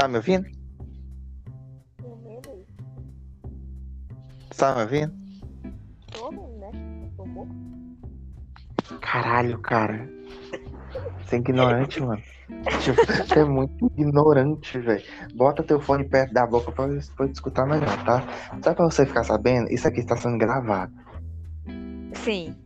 [0.00, 0.48] Tá me ouvindo?
[4.56, 5.12] Tá me ouvindo?
[6.10, 6.70] tô né?
[7.18, 7.26] Tô.
[9.02, 10.08] Caralho, cara.
[11.22, 12.22] Você é ignorante, mano.
[12.80, 15.04] Tipo, Você é muito ignorante, velho.
[15.34, 18.24] Bota teu fone perto da boca pra, te escutar melhor, tá?
[18.64, 20.94] Só pra você ficar sabendo, isso aqui está sendo gravado.
[22.14, 22.56] Sim.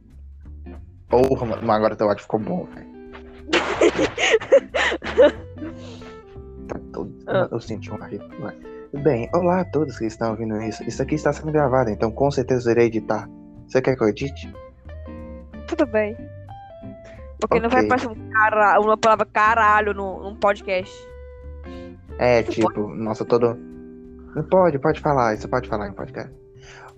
[1.08, 2.94] Porra, mano, mas agora teu áudio ficou bom, velho.
[7.26, 7.48] Ah.
[7.50, 8.28] Eu senti um arrepio.
[9.02, 10.82] Bem, olá a todos que estão ouvindo isso.
[10.84, 13.28] Isso aqui está sendo gravado, então com certeza eu irei editar.
[13.66, 14.52] Você quer que eu edite?
[15.66, 16.16] Tudo bem.
[17.40, 20.94] Porque não vai passar um cara, uma palavra caralho no, num podcast.
[22.18, 23.56] É, Isso tipo, nossa, todo.
[24.34, 26.32] Não pode, pode falar, isso pode falar em podcast.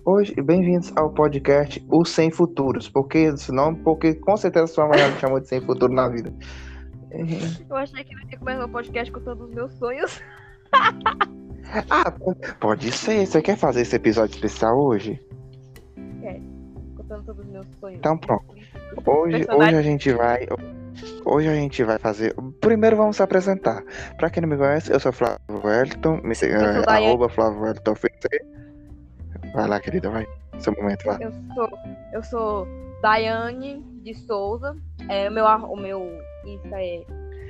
[0.05, 2.87] Hoje, bem-vindos ao podcast O Sem Futuros.
[2.87, 6.33] Porque, senão, porque com certeza sua mãe me chamou de Sem Futuro na vida.
[7.11, 7.21] É,
[7.69, 10.21] Eu achei que eu ia começar o podcast contando os meus sonhos.
[11.89, 12.09] Ah,
[12.61, 13.25] pode- ser.
[13.25, 15.21] Você quer fazer esse episódio especial hoje?
[16.95, 17.99] Contando todos os meus sonhos.
[17.99, 18.45] Então, pronto.
[19.05, 20.47] Hoje, hoje a gente vai.
[21.25, 22.33] Hoje a gente vai fazer.
[22.61, 23.83] Primeiro vamos se apresentar.
[24.17, 26.21] Pra quem não me conhece, eu sou Flávio Wellington.
[26.23, 27.93] Me siga, sou é, arroba Flávio Wellington.
[29.53, 30.25] Vai lá, querida, vai.
[30.59, 31.17] Seu momento lá.
[31.21, 31.69] Eu sou,
[32.13, 32.67] eu sou
[33.01, 34.75] Daiane de Souza.
[35.09, 37.03] É, o, meu, o meu Insta é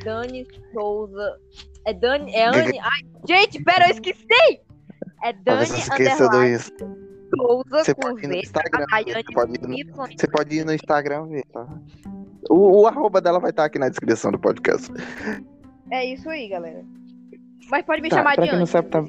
[0.03, 1.37] Dani Souza.
[1.85, 2.33] É Dani.
[2.33, 2.79] É Anne.
[2.79, 4.59] Ai, gente, pera, eu esqueci!
[5.23, 6.71] É Dani você esqueça do underline isso.
[7.35, 8.35] Souza Você pode ir no.
[8.35, 8.85] Instagram.
[8.89, 11.67] Você pode ir no, você pode ir no Instagram ver, tá?
[12.49, 14.89] O, o arroba dela vai estar aqui na descrição do podcast.
[15.91, 16.83] É isso aí, galera.
[17.69, 19.03] Mas pode me Tá, chamar de quem não Anne, sabe, tá-.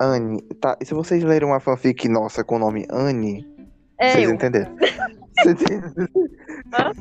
[0.00, 0.76] Anne, tá?
[0.80, 3.44] E se vocês leram uma fanfic nossa com o nome Anne,
[3.98, 4.34] É vocês eu.
[4.34, 4.70] entenderam?
[6.78, 6.92] Hã?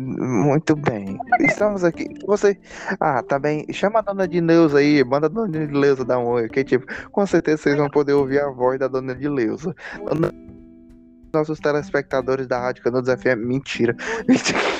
[0.00, 1.18] Muito bem.
[1.40, 2.06] Estamos aqui.
[2.24, 2.56] Você.
[3.00, 3.66] Ah, tá bem.
[3.72, 5.02] Chama a dona de Neuza aí.
[5.02, 6.48] Manda a dona de Neuza dar um oi.
[6.48, 9.74] Que tipo, com certeza vocês vão poder ouvir a voz da dona de Neuza.
[10.08, 10.32] Dona-
[11.34, 13.38] Nossos telespectadores da Rádio Canudos FM.
[13.44, 13.96] Mentira.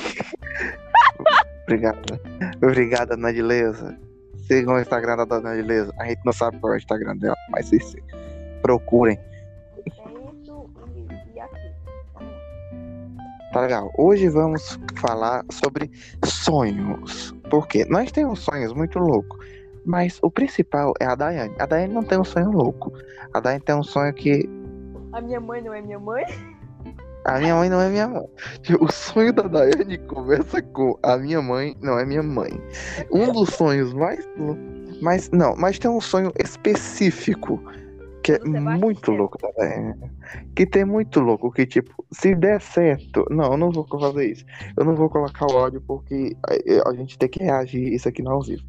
[1.63, 2.19] Obrigado.
[2.63, 3.97] Obrigado, dona de Neuza.
[4.47, 5.93] Sigam o Instagram da dona de Neuza.
[5.99, 7.95] A gente não sabe qual é o Instagram dela, mas vocês
[8.61, 9.19] procurem.
[13.51, 13.91] Tá legal.
[13.97, 15.89] Hoje vamos falar sobre
[16.23, 17.33] sonhos.
[17.49, 19.43] Porque nós temos sonhos muito loucos.
[19.85, 21.55] Mas o principal é a Daiane.
[21.57, 22.93] A Daiane não tem um sonho louco.
[23.33, 24.47] A Daiane tem um sonho que
[25.13, 26.23] A minha mãe não é minha mãe?
[27.25, 28.25] a minha mãe não é minha mãe.
[28.79, 32.51] O sonho da Daiane começa com a minha mãe não é minha mãe.
[33.11, 34.27] Um dos sonhos mais.
[35.01, 37.59] Mas não, mas tem um sonho específico
[38.37, 40.11] que é muito louco da Daiane.
[40.55, 43.25] Que tem muito louco, que tipo, se der certo.
[43.29, 44.45] Não, eu não vou fazer isso.
[44.77, 48.21] Eu não vou colocar o áudio porque a, a gente tem que reagir isso aqui
[48.21, 48.63] no ao vivo.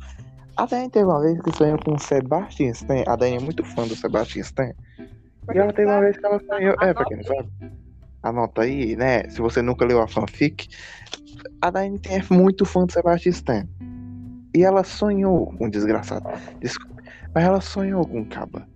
[0.56, 3.02] A Daiane teve uma vez que sonhou com o Sebastian Stan.
[3.06, 4.72] A Daiane é muito fã do Sebastian Stan.
[5.54, 6.74] E ela teve uma vez que ela sonhou.
[6.80, 7.48] É, pra quem não sabe.
[8.22, 9.28] Anota aí, né?
[9.30, 10.68] Se você nunca leu a fanfic,
[11.62, 13.68] a tem- é muito fã do Sebastian Stan.
[14.54, 16.28] E ela sonhou com o desgraçado.
[16.60, 17.02] Desculpa.
[17.34, 18.66] Mas ela sonhou com o Caba.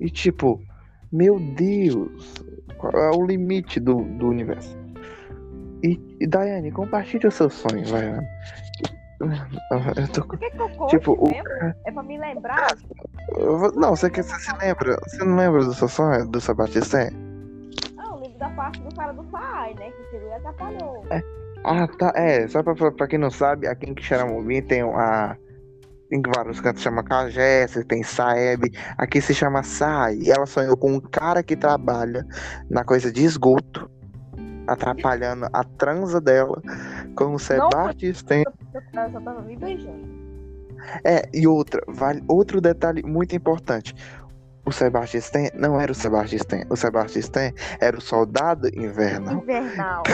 [0.00, 0.60] E tipo,
[1.12, 2.34] meu Deus,
[2.78, 4.76] qual é o limite do, do universo?
[5.82, 8.06] E, e Daiane, compartilhe o seu sonho, vai.
[8.06, 8.28] Ana.
[9.96, 11.30] Eu tô Por que que eu conto Tipo, o?
[11.84, 12.74] É pra me lembrar?
[13.76, 14.96] Não, você, que- você se lembra?
[15.06, 17.08] Você não lembra do seu sonho, do Sebastian Stan?
[17.98, 19.90] Ah, eu lembro da parte do cara do pai, né?
[20.10, 21.04] Que ele atrapalhou.
[21.64, 22.12] Ah, tá.
[22.16, 25.36] É, só pra, pra, pra quem não sabe, aqui em Quixeramobim tem a.
[26.12, 28.70] Em vários cantos chama Cagesse, tem Saeb.
[28.98, 30.16] Aqui se chama Sai.
[30.16, 32.26] E ela sonhou com um cara que trabalha
[32.68, 33.88] na coisa de esgoto,
[34.66, 36.60] atrapalhando a transa dela
[37.14, 37.38] com o.
[37.38, 37.68] Eu
[38.94, 40.20] eu só tava me beijando.
[41.04, 43.94] É, e outra, vale, outro detalhe muito importante.
[44.64, 46.62] O Sebastian Stan não era o Sebastian Stan.
[46.68, 49.42] O Sebastian Stan era o soldado invernal.
[49.42, 50.02] Invernal.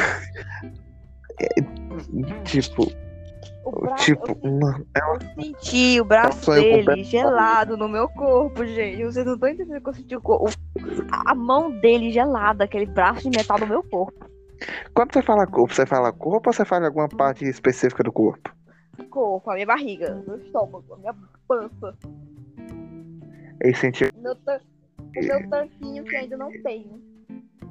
[2.44, 2.90] Tipo,
[3.68, 8.64] O braço, tipo, eu, mano, ela eu senti o braço dele gelado no meu corpo,
[8.64, 9.04] gente.
[9.04, 10.56] Vocês não estão entendendo que eu senti o corpo.
[11.26, 14.24] A mão dele gelada, aquele braço de metal no meu corpo.
[14.94, 18.54] Quando você fala corpo, você fala corpo ou você fala alguma parte específica do corpo?
[19.10, 21.14] Corpo, a minha barriga, meu estômago, a minha
[21.48, 21.94] pança.
[23.60, 27.02] Ele sentiu O meu, o meu tanquinho que ainda não tenho.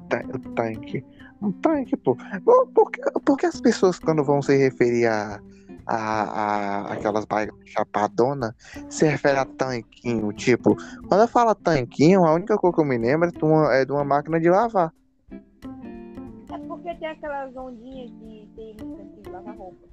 [0.09, 1.05] ta- o tanque.
[1.41, 2.17] Um tanque, pô.
[2.43, 5.39] Pô, Por que, por que as pessoas, quando vão se referir a,
[5.85, 8.55] a, a aquelas baigas chapadona,
[8.89, 10.31] se refere a tanquinho?
[10.33, 10.75] Tipo,
[11.07, 13.85] quando eu falo tanquinho, a única coisa que eu me lembro é de uma, é
[13.85, 14.93] de uma máquina de lavar.
[15.31, 19.87] É porque tem aquelas ondinhas que tem no tanquinho de lavar roupa.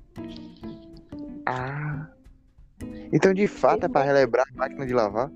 [1.47, 2.09] Ah.
[3.12, 5.31] Então, de fato, é pra relembrar a máquina de lavar.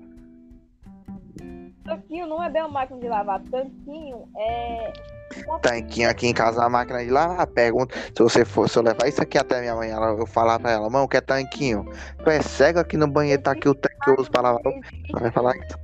[1.83, 3.41] Tanquinho não é bem uma máquina de lavar.
[3.43, 4.93] Tanquinho é.
[5.61, 7.47] Tanquinho aqui em casa, a máquina de lavar.
[7.47, 10.59] Pergunta se você for, se eu levar isso aqui até minha mãe, ela, eu falar
[10.59, 11.85] pra ela, mãe, quer tanquinho?
[12.23, 14.61] Tu é cego aqui no banheiro, tá aqui o tanque que eu uso pra lavar.
[14.65, 15.77] Ela vai falar isso.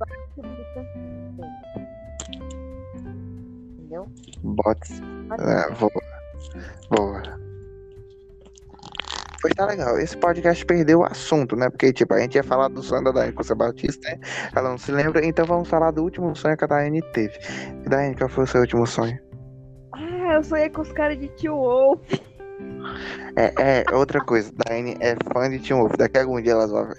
[3.78, 4.08] Entendeu?
[4.42, 5.00] Bots.
[5.38, 5.90] É, vou.
[6.90, 7.44] Vou.
[9.44, 9.98] Pois tá legal.
[9.98, 11.68] Esse podcast perdeu o assunto, né?
[11.68, 14.18] Porque, tipo, a gente ia falar do sonho da Daiane com o Batista, né?
[14.56, 17.38] Ela não se lembra, então vamos falar do último sonho que a Daiane teve.
[17.84, 19.18] E Daiane, qual foi o seu último sonho?
[20.34, 22.00] Eu sonhei com os caras de Tio Wolf.
[23.36, 25.94] É, é, outra coisa, Daiane é fã de Teen Wolf.
[25.96, 26.94] Daqui a algum dia ela vai.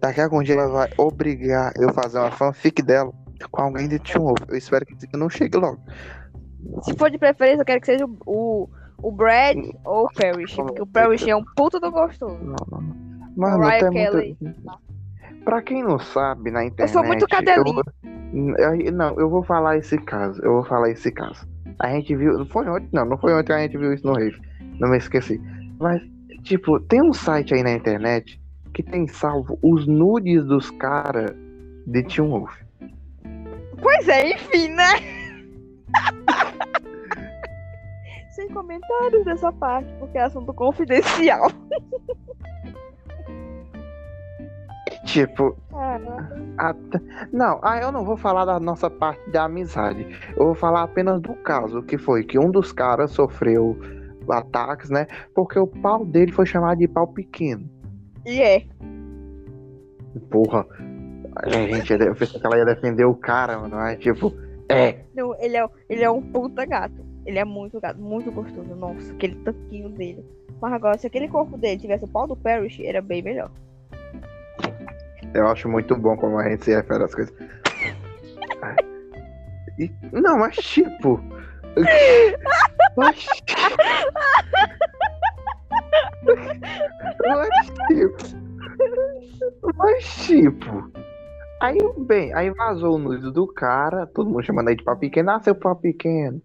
[0.00, 3.12] Daqui a algum dia ela vai obrigar eu a fazer uma fanfic dela
[3.50, 4.38] com alguém de Teen Wolf.
[4.48, 5.78] Eu espero que não chegue logo.
[6.82, 8.68] Se for de preferência, eu quero que seja o, o,
[9.02, 10.56] o Brad ou o Parrish.
[10.56, 12.38] Porque o Parrish é um puta do gostoso.
[12.42, 13.08] Não, não, não.
[13.36, 14.36] Mano, Carey.
[14.40, 14.78] muito.
[15.44, 16.92] Pra quem não sabe, na internet.
[16.92, 17.82] sou muito cadelinha.
[18.58, 20.42] eu- eu- não, eu vou falar esse caso.
[20.42, 21.46] Eu vou falar esse caso.
[21.78, 22.38] A gente viu.
[22.38, 23.04] Não foi ontem, não.
[23.04, 24.40] Não foi ontem que a gente viu isso no Rave.
[24.78, 25.40] Não me esqueci.
[25.78, 26.02] Mas,
[26.42, 28.40] tipo, tem um site aí na internet
[28.72, 31.34] que tem salvo os nudes dos caras
[31.86, 32.52] de Teen Wolf.
[33.80, 34.88] Pois é, enfim, né?
[38.30, 41.50] Sem comentários dessa parte, porque é assunto confidencial.
[45.12, 45.98] Tipo, Ah,
[46.58, 47.00] Até-
[47.32, 50.06] Não, ah, eu não vou falar da nossa parte da amizade.
[50.36, 53.76] Eu vou falar apenas do caso, que foi que um dos caras sofreu
[54.28, 55.06] ataques, né?
[55.34, 57.64] Porque o pau dele foi chamado de pau pequeno.
[58.26, 58.66] e é.
[60.30, 60.66] Porra,
[61.36, 63.76] a gente ia- eu pensei que ela ia defender o cara, mano.
[63.76, 64.32] Mas, tipo,
[64.68, 64.98] é.
[65.14, 67.06] Não, ele é, ele é um puta gato.
[67.24, 68.74] Ele é muito gato, muito gostoso.
[68.74, 70.24] Nossa, aquele tanquinho dele.
[70.60, 73.50] Mas agora, se aquele corpo dele tivesse o pau do Parrish, era bem melhor.
[75.34, 77.34] Eu acho muito bom como a gente se refere às coisas.
[79.78, 81.20] E- não, mas tipo.
[82.96, 83.16] Mas,
[87.26, 88.38] mas tipo.
[89.76, 90.90] Mas tipo.
[91.60, 95.32] Aí, bem, aí vazou o nude do cara, todo mundo chamando aí de pau pequeno,
[95.32, 96.40] ah, seu pau pequeno.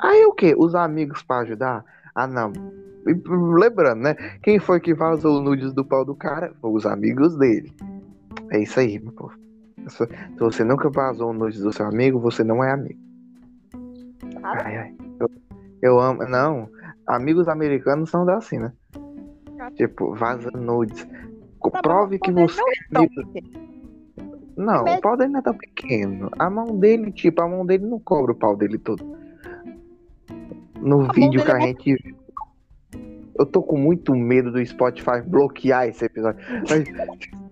[0.00, 0.54] Aí o que?
[0.58, 1.84] Os amigos pra ajudar?
[2.14, 2.52] Ah, não.
[3.04, 4.14] Lembrando, né?
[4.42, 6.52] Quem foi que vazou o nudes do pau do cara?
[6.60, 7.72] Foi os amigos dele.
[8.50, 9.34] É isso aí, meu povo.
[9.88, 10.06] Se
[10.38, 12.98] você nunca vazou nudes do seu amigo, você não é amigo.
[14.42, 14.94] Ai, ai.
[15.20, 15.30] Eu,
[15.82, 16.24] eu amo.
[16.24, 16.68] Não,
[17.06, 18.72] amigos americanos são assim, né?
[19.74, 21.06] Tipo, vaza nudes.
[21.72, 22.60] Tá, Prove que você.
[22.90, 23.08] não é.
[24.56, 26.30] Não, o pau dele não é tão pequeno.
[26.38, 29.04] A mão dele, tipo, a mão dele não cobra o pau dele todo.
[30.80, 32.16] No mão vídeo que a é gente viu.
[33.38, 36.40] Eu tô com muito medo do Spotify bloquear esse episódio.
[36.70, 36.88] Mas-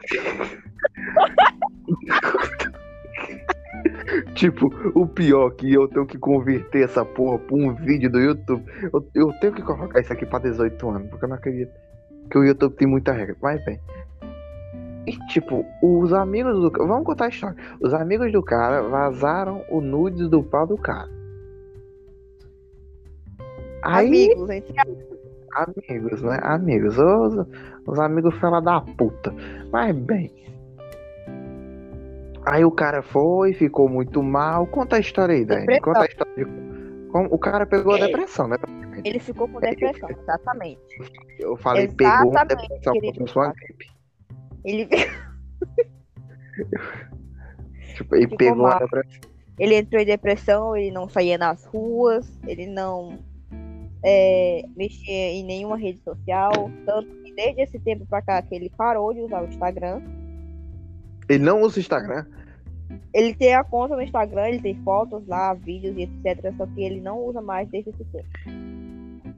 [4.34, 8.64] tipo, o pior que eu tenho que converter essa porra pra um vídeo do YouTube.
[8.92, 11.72] Eu, eu tenho que colocar isso aqui pra 18 anos, porque eu não acredito
[12.30, 13.36] que o YouTube tem muita regra.
[13.42, 13.80] Mas bem.
[15.06, 16.70] E tipo, os amigos do.
[16.70, 17.56] Vamos contar a história.
[17.80, 21.10] Os amigos do cara vazaram o nudes do pau do cara.
[23.82, 24.72] Aí, Amigos, gente.
[25.54, 26.38] Amigos, né?
[26.42, 26.98] Amigos.
[26.98, 27.46] Os,
[27.86, 29.32] os amigos fala da puta.
[29.72, 30.32] Mas bem.
[32.46, 34.66] Aí o cara foi, ficou muito mal.
[34.66, 35.80] Conta a história aí, Dani.
[35.80, 36.44] Conta a história de
[37.10, 38.56] como o cara pegou a depressão, né?
[39.04, 40.80] Ele ficou com depressão, exatamente.
[41.38, 43.86] Eu falei, pegou a Exatamente, depressão como sua gripe.
[44.64, 44.88] Ele,
[47.94, 48.78] Tipo, ele pegou mal.
[48.80, 49.20] depressão.
[49.58, 53.18] ele entrou em depressão, ele não saía nas ruas, ele não
[54.04, 56.70] é, mexia em nenhuma rede social.
[56.84, 60.02] Tanto que desde esse tempo pra cá que ele parou de usar o Instagram.
[61.28, 62.26] Ele não usa o Instagram.
[63.14, 66.54] Ele tem a conta no Instagram, ele tem fotos lá, vídeos e etc.
[66.56, 68.73] Só que ele não usa mais desde esse tempo.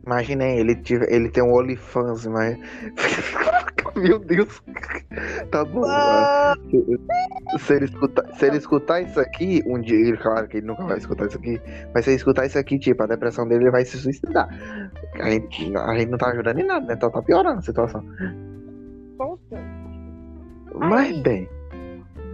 [0.06, 2.56] Imaginei, ele, ele tem um OnlyFans, mas.
[3.96, 4.62] Meu Deus.
[5.50, 5.82] Tá bom.
[5.86, 6.54] Ah,
[7.58, 10.84] Se ele, escutar, se ele escutar isso aqui, um dia, ele, claro que ele nunca
[10.84, 11.60] vai escutar isso aqui,
[11.94, 14.48] mas se ele escutar isso aqui, tipo, a depressão dele ele vai se suicidar.
[15.18, 16.94] A gente, a gente não tá ajudando em nada, né?
[16.94, 18.04] Então tá piorando a situação.
[19.18, 19.56] conta.
[20.74, 21.22] Mas Aí.
[21.22, 21.48] bem,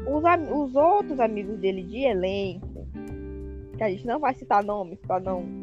[0.06, 2.86] Os, os outros amigos dele de elenco,
[3.78, 5.61] que a gente não vai citar nomes pra não.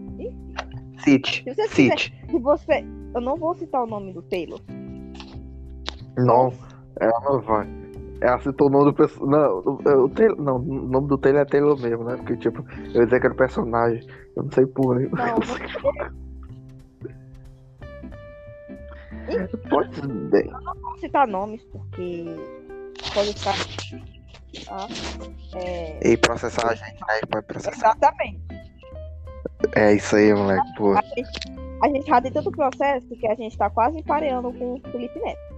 [0.99, 2.13] Cite, Se você cite.
[2.29, 2.85] Se você.
[3.13, 4.59] Eu não vou citar o nome do Taylor.
[6.17, 6.53] Não,
[6.99, 7.67] ela não vai.
[8.21, 9.29] Ela citou o nome do personagem.
[9.31, 12.17] Não, o, Taylor, não, o nome do Taylor é Taylor mesmo, né?
[12.17, 14.05] Porque, tipo, eu ia dizer que era personagem.
[14.35, 15.09] Eu não sei por aí.
[15.09, 15.59] Não, você
[19.69, 19.87] Pois
[20.31, 20.49] bem.
[20.99, 22.25] citar nomes, porque
[23.13, 23.55] pode ficar.
[24.65, 24.87] Tá?
[25.59, 27.95] É, E processar a gente, aí pode processar.
[27.95, 28.39] exatamente.
[29.75, 30.93] É isso aí, moleque, pô.
[30.93, 31.29] A gente,
[31.83, 35.19] a gente já tem tanto processo que a gente tá quase pareando com o Felipe
[35.19, 35.49] Neto.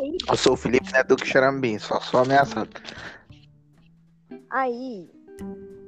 [0.00, 2.70] Aí, Eu sou o Felipe Neto Duque Xarambim, só sou ameaçado.
[4.50, 5.08] aí,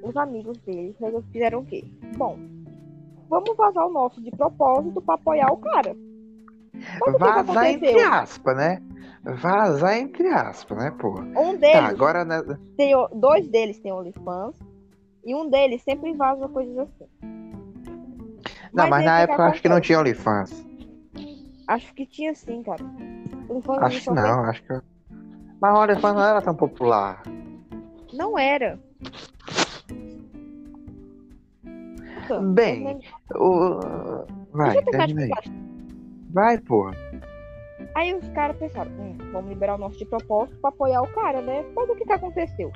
[0.02, 0.95] os amigos dele
[1.33, 1.85] fizeram o quê?
[2.16, 2.38] Bom,
[3.28, 5.97] vamos vazar o nosso de propósito pra apoiar o cara.
[7.00, 8.83] Mas Vazar entre aspas, né?
[9.25, 11.19] Vazar entre aspas, né, pô?
[11.21, 12.43] Um deles, Tá, agora, né?
[12.76, 14.54] tem, o- dois deles têm OnlyFans
[15.25, 17.07] e um deles sempre vaza coisas assim.
[18.73, 20.66] Não, mas aí, na época eu acho que não tinha OnlyFans.
[21.69, 22.85] Acho que tinha sim, cara.
[23.49, 24.81] OnlyFans Acho que não, acho que.
[25.61, 27.23] Mas o OnlyFans não era tão popular.
[28.12, 28.78] Não era.
[32.26, 33.00] Puta, Bem,
[33.35, 33.81] O...
[34.52, 35.31] Vai, termina aí.
[36.31, 36.90] Vai, pô.
[37.95, 41.40] Aí os caras pensaram, hum, vamos liberar o nosso de propósito pra apoiar o cara,
[41.40, 41.64] né?
[41.75, 42.73] Mas o que que aconteceu?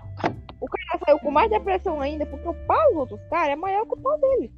[0.61, 3.85] O cara saiu com mais depressão ainda, porque o pau dos outros caras é maior
[3.87, 4.53] que o pau dele.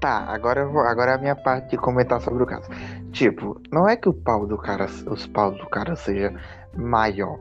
[0.00, 2.68] Tá, agora, eu vou, agora é a minha parte de comentar sobre o caso.
[3.12, 6.34] Tipo, não é que o pau do cara, os paus do cara seja
[6.74, 7.38] maior.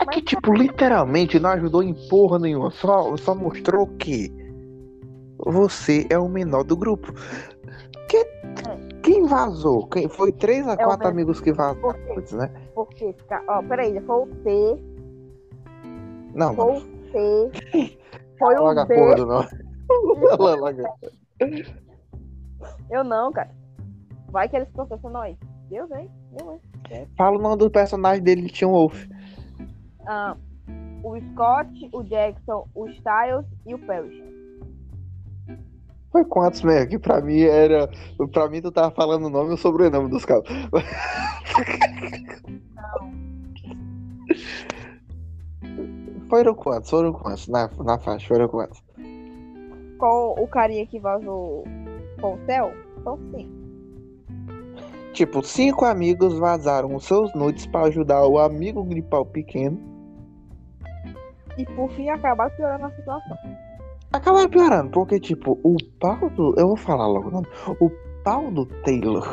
[0.00, 2.70] É que, tipo, literalmente não ajudou em porra nenhuma.
[2.72, 4.32] Só, só mostrou que
[5.38, 7.12] você é o menor do grupo.
[8.08, 8.24] Que,
[9.02, 9.86] quem vazou?
[9.88, 11.94] Quem, foi três a É quatro amigos que vazaram,
[12.32, 12.50] né?
[12.74, 13.14] Porque,
[13.48, 14.82] ó, peraí, foi o T,
[16.34, 16.86] Não, foi mano.
[17.12, 17.50] C,
[18.38, 18.94] foi o Logo a B.
[18.94, 19.48] porra do nome.
[22.90, 23.50] Eu não, cara.
[24.30, 25.36] Vai que eles processam nós.
[25.68, 26.10] Deus, hein?
[26.36, 26.60] Deus,
[26.90, 27.08] hein?
[27.16, 29.06] Fala o nome do personagem dele um Wolf.
[30.06, 30.36] Ah,
[31.02, 34.22] o Scott, o Jackson, o Styles e o Parrish.
[36.10, 36.90] Foi quantos mesmo?
[36.90, 37.88] Que pra mim era.
[38.32, 40.44] Pra mim tu tava falando o nome e o sobrenome dos caras.
[46.32, 46.88] Foram quantos?
[46.88, 47.46] Foram quantos?
[47.46, 48.82] Na, na faixa, foram quantos?
[49.98, 51.62] Com o carinha que vazou
[52.22, 52.72] com o céu?
[53.04, 53.52] São cinco.
[55.12, 59.78] Tipo, cinco amigos vazaram os seus nudes pra ajudar o amigo gripal pequeno.
[61.58, 63.36] E por fim acabar piorando a situação.
[64.10, 66.54] Acabaram piorando, porque, tipo, o pau do.
[66.58, 67.46] Eu vou falar logo o nome.
[67.78, 67.90] O
[68.24, 69.28] pau do Taylor.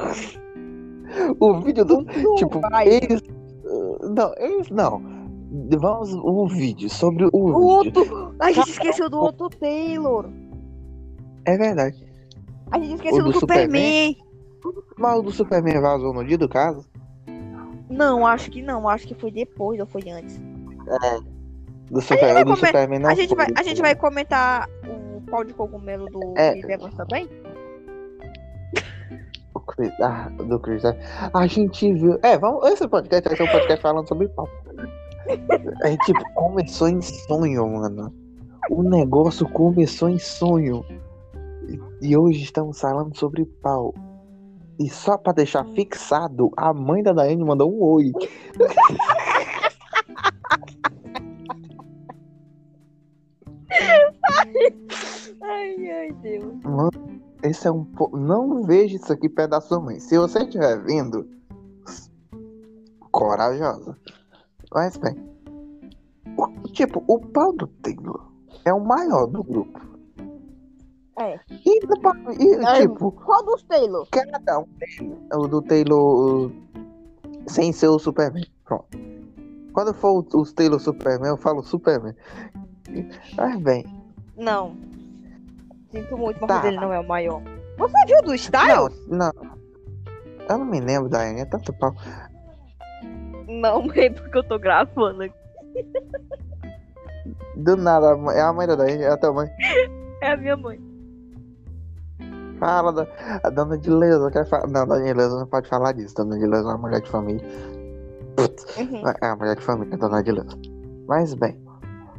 [1.39, 2.03] o vídeo do.
[2.03, 2.89] Tudo Tipo, vai.
[2.89, 3.23] eles.
[4.01, 5.18] Não, eles não.
[5.51, 8.35] Vamos o vídeo sobre o O vídeo.
[8.39, 10.29] A gente esqueceu do outro Taylor.
[11.45, 12.07] É verdade.
[12.71, 14.15] A gente esqueceu do, do Superman.
[14.97, 16.87] Mas o do Superman vazou no dia do caso?
[17.89, 18.87] Não, acho que não.
[18.87, 20.39] Acho que foi depois ou foi antes.
[21.89, 23.37] Do, Super, vai do Superman não a, gente foi.
[23.37, 26.51] vai, a gente vai comentar o pau de cogumelo do É.
[26.51, 27.27] Chris Evans também?
[29.55, 30.83] O Chris- ah, do Chris.
[31.33, 32.19] A gente viu.
[32.21, 32.67] É, vamos.
[32.69, 34.47] Esse podcast vai ser um podcast falando sobre pau.
[35.83, 38.13] É tipo, começou em sonho, mano.
[38.69, 40.83] O negócio começou em sonho.
[42.01, 43.93] E- hoje estamos falando sobre pau.
[44.79, 48.11] E só pra deixar fixado, a mãe da Daiane mandou um oi.
[55.41, 56.63] Ai, ai, Deus.
[56.63, 58.09] Mano, esse é um po...
[58.15, 59.99] Não veja isso aqui perto da sua mãe.
[59.99, 61.27] Se você estiver vindo,
[63.11, 63.97] corajosa.
[64.73, 65.15] Mas bem.
[66.37, 68.31] o- tipo, o pau do Taylor
[68.65, 69.79] é o maior do grupo.
[71.17, 71.37] É.
[71.49, 71.79] E,
[72.39, 72.81] e, É.
[72.81, 74.07] tipo, Qual dos Taylor?
[74.09, 76.51] cada um dele, o do Taylor
[77.47, 78.45] sem ser o Superman.
[78.63, 78.97] Pronto.
[79.73, 82.15] Quando for os Taylor Superman, eu falo Superman.
[83.35, 83.85] Mas bem.
[84.37, 84.75] Não.
[85.91, 86.59] Sinto muito, mas Tá.
[86.59, 87.41] o dele não é o maior.
[87.77, 89.07] Você viu do Styles?
[89.07, 89.59] Não, não.
[90.49, 91.93] Eu não me lembro da Anne, é tanto pau.
[93.49, 95.35] Não, é porque eu tô gravando aqui.
[97.57, 99.49] Do nada, a mãe- é a mãe da Daiane, é a tua mãe.
[100.21, 100.77] É a minha mãe.
[102.59, 103.07] Fala da
[103.41, 104.67] a dona de Leza, quer falar.
[104.67, 106.13] Não, dona de não pode falar disso.
[106.13, 107.41] Dona de Leza é uma mulher de família.
[108.35, 109.01] Putz, Uhum.
[109.21, 110.57] é uma mulher de família, dona de Leza.
[111.07, 111.57] Mas bem,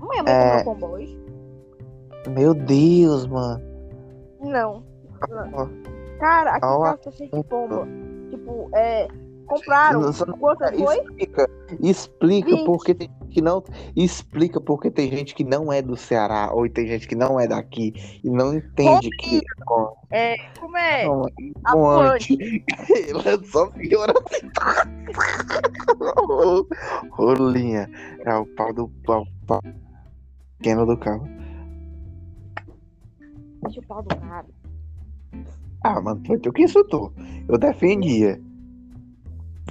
[0.00, 0.64] Mãe, a mãe É.
[0.64, 1.18] comprou comboios?
[2.30, 3.62] meu Deus, mano.
[4.40, 4.82] Não.
[5.52, 5.68] Ó,
[6.18, 7.86] Cara, aqui casa tá cheio de pomba.
[8.30, 9.08] Tipo, é.
[9.50, 10.00] Compraram.
[10.00, 11.00] Não, foi?
[11.00, 13.64] Explica, explica porque tem gente que não.
[13.96, 17.48] Explica porque tem gente que não é do Ceará, ou tem gente que não é
[17.48, 17.92] daqui
[18.22, 19.40] e não entende que.
[20.12, 20.36] É.
[20.60, 21.04] Como é?
[21.04, 21.24] não,
[21.64, 22.38] A não, Punch.
[23.10, 24.14] Ela só piora.
[27.10, 27.90] Rolinha.
[28.24, 29.60] É o pau do pau, pau
[30.58, 31.28] pequeno do carro.
[33.62, 34.46] Deixa o pau do cara.
[35.82, 37.12] Ah, mano, foi tu que insultou.
[37.48, 38.40] Eu defendia.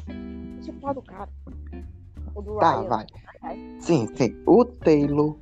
[0.08, 1.30] Deixa eu falar do cara.
[2.36, 2.88] O do Tá, Ryan.
[2.90, 3.08] vai.
[3.80, 4.36] Sim, sim.
[4.46, 5.38] O Taylor.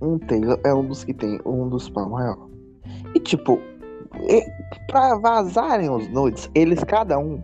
[0.00, 2.48] Um Taylor é um dos que tem um dos pau maior.
[3.14, 3.58] E tipo,
[4.28, 4.44] e,
[4.86, 7.42] pra vazarem os nudes, eles cada um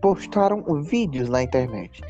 [0.00, 2.02] postaram vídeos na internet.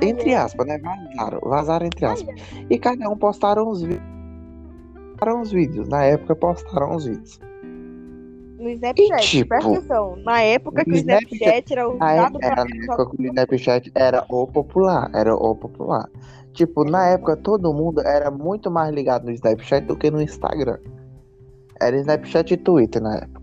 [0.00, 0.36] Ai, entre é.
[0.36, 0.78] aspas, né?
[0.78, 1.40] Vazaram.
[1.42, 2.34] Vazaram entre aspas.
[2.70, 4.02] E cada um postaram os vídeos.
[5.10, 5.88] Postaram os vídeos.
[5.88, 7.40] Na época postaram os vídeos.
[8.58, 10.16] No Snapchat, tipo, presta atenção.
[10.16, 12.64] Na época que o Snapchat era Na usado era pra.
[12.64, 16.08] na época que o Snapchat era o popular, era o popular.
[16.52, 20.78] Tipo, na época todo mundo era muito mais ligado no Snapchat do que no Instagram.
[21.80, 23.42] Era Snapchat e Twitter na época.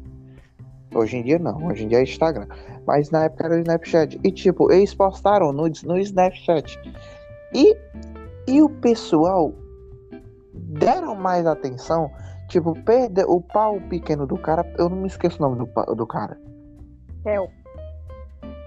[0.94, 2.48] Hoje em dia não, hoje em dia é Instagram.
[2.86, 4.20] Mas na época era o Snapchat.
[4.22, 6.78] E tipo, eles postaram nudes no Snapchat.
[7.54, 7.74] E,
[8.48, 9.54] e o pessoal
[10.54, 12.12] deram mais atenção.
[12.48, 14.66] Tipo, perder o pau pequeno do cara.
[14.78, 16.40] Eu não me esqueço o nome do, do cara.
[17.24, 17.48] Theo.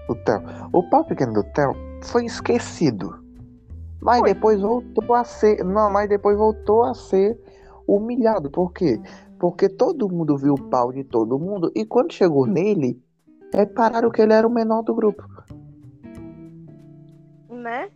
[0.09, 0.41] o Theo.
[0.73, 3.23] O pau pequeno do Theo foi esquecido.
[4.01, 4.33] Mas Foi.
[4.33, 5.63] depois voltou a ser.
[5.63, 7.39] Não, mas depois voltou a ser
[7.87, 8.49] humilhado.
[8.49, 8.99] Por quê?
[9.39, 11.71] Porque todo mundo viu o pau de todo mundo.
[11.75, 13.01] E quando chegou nele,
[13.53, 15.23] repararam que ele era o menor do grupo.
[17.59, 17.89] Né?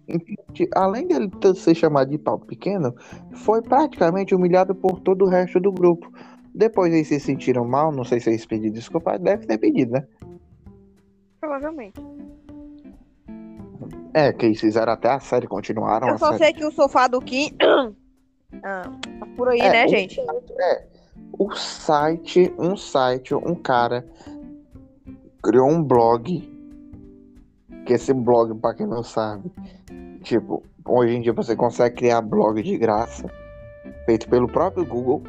[0.75, 2.93] Além dele ter- ser chamado de pau pequeno,
[3.33, 6.11] foi praticamente humilhado por todo o resto do grupo.
[6.53, 10.05] Depois eles se sentiram mal, não sei se eles pediram desculpa, deve ter pedido, né?
[11.39, 11.99] Provavelmente.
[14.13, 16.43] É, que eles fizeram até a série, continuaram Eu só série.
[16.43, 17.49] sei que o sofá do Kim.
[18.63, 18.83] ah,
[19.19, 20.19] tá por aí, É, né, o- gente?
[20.19, 20.87] É,
[21.39, 24.05] o site, um site, um cara
[25.41, 26.52] criou um blog.
[27.85, 29.51] Que esse blog, pra quem não sabe,
[30.21, 33.29] tipo, hoje em dia você consegue criar blog de graça,
[34.05, 35.21] feito pelo próprio Google.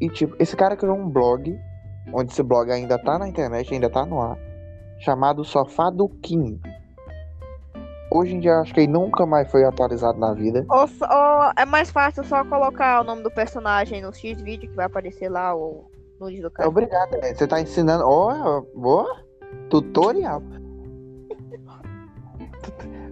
[0.00, 1.56] E tipo, esse cara criou um blog,
[2.12, 4.36] onde esse blog ainda tá na internet, ainda tá no ar,
[4.98, 6.60] chamado Sofá do Kim.
[8.14, 10.66] Hoje em dia eu acho que ele nunca mais foi atualizado na vida.
[10.68, 14.76] Ou, ou é mais fácil só colocar o nome do personagem no X vídeo que
[14.76, 15.90] vai aparecer lá o
[16.20, 16.68] nude do cara.
[16.68, 17.34] Obrigado, né?
[17.34, 18.04] Você tá ensinando.
[18.06, 19.06] Ó, ó,
[19.70, 20.42] tutorial.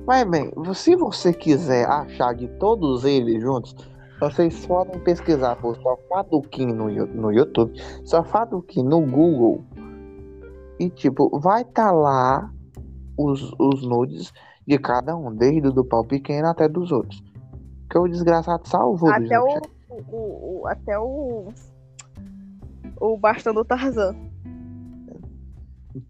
[0.06, 3.74] Mas bem, se você quiser achar de todos eles juntos,
[4.20, 7.72] vocês podem pesquisar por Sofá do Kim no, no YouTube,
[8.04, 9.64] Sofá do Kim no Google.
[10.78, 12.50] E tipo, vai estar lá
[13.16, 14.32] os, os nudes
[14.66, 17.22] de cada um, desde do pau pequeno até dos outros.
[17.90, 21.48] Que o desgraçado salvou do Até o, o, o- Até o.
[23.00, 24.14] O bastão do Tarzan.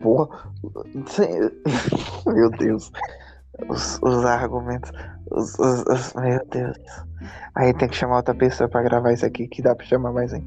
[0.01, 0.51] Porra.
[2.27, 2.91] Meu Deus.
[3.69, 4.91] Os, os argumentos.
[5.31, 6.77] Os, os- os- Meu Deus.
[7.55, 10.33] Aí tem que chamar outra pessoa pra gravar isso aqui, que dá pra chamar mais.
[10.33, 10.41] De-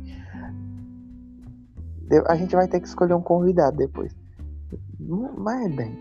[2.28, 4.14] A gente vai ter que escolher um convidado depois.
[5.00, 5.98] Hum, Mas bem.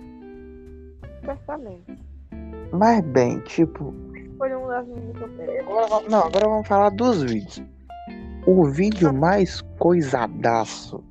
[1.25, 1.99] Certamente.
[2.73, 3.95] Mas bem, tipo.
[4.39, 5.61] Foi um das minhas que eu peguei.
[5.61, 7.63] Agora, vamos- não, agora vamos falar dos vídeos.
[8.47, 11.05] O vídeo mais coisadaço.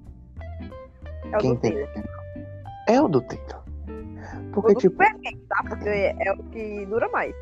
[1.32, 1.90] É o Quem do tem Taylor.
[2.90, 3.61] é o do Taylor.
[4.54, 5.64] Porque, O do tipo, Superman, tá?
[5.68, 7.34] Porque é o que dura mais.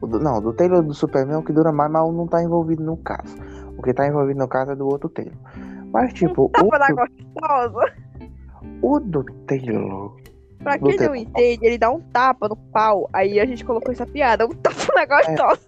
[0.00, 2.42] O do- não, do Taylor do Superman é o que dura mais, mas não tá
[2.42, 3.36] envolvido no caso.
[3.76, 5.34] O que tá envolvido no caso é do outro Taylor.
[5.92, 7.92] Mas, tipo, Tá o, do, gostosa.
[8.82, 10.16] o do Taylor.
[10.62, 13.08] Pra quem não entende, ele dá um tapa no pau.
[13.12, 14.46] Aí a gente colocou essa piada.
[14.46, 15.60] Um tapa na gostosa.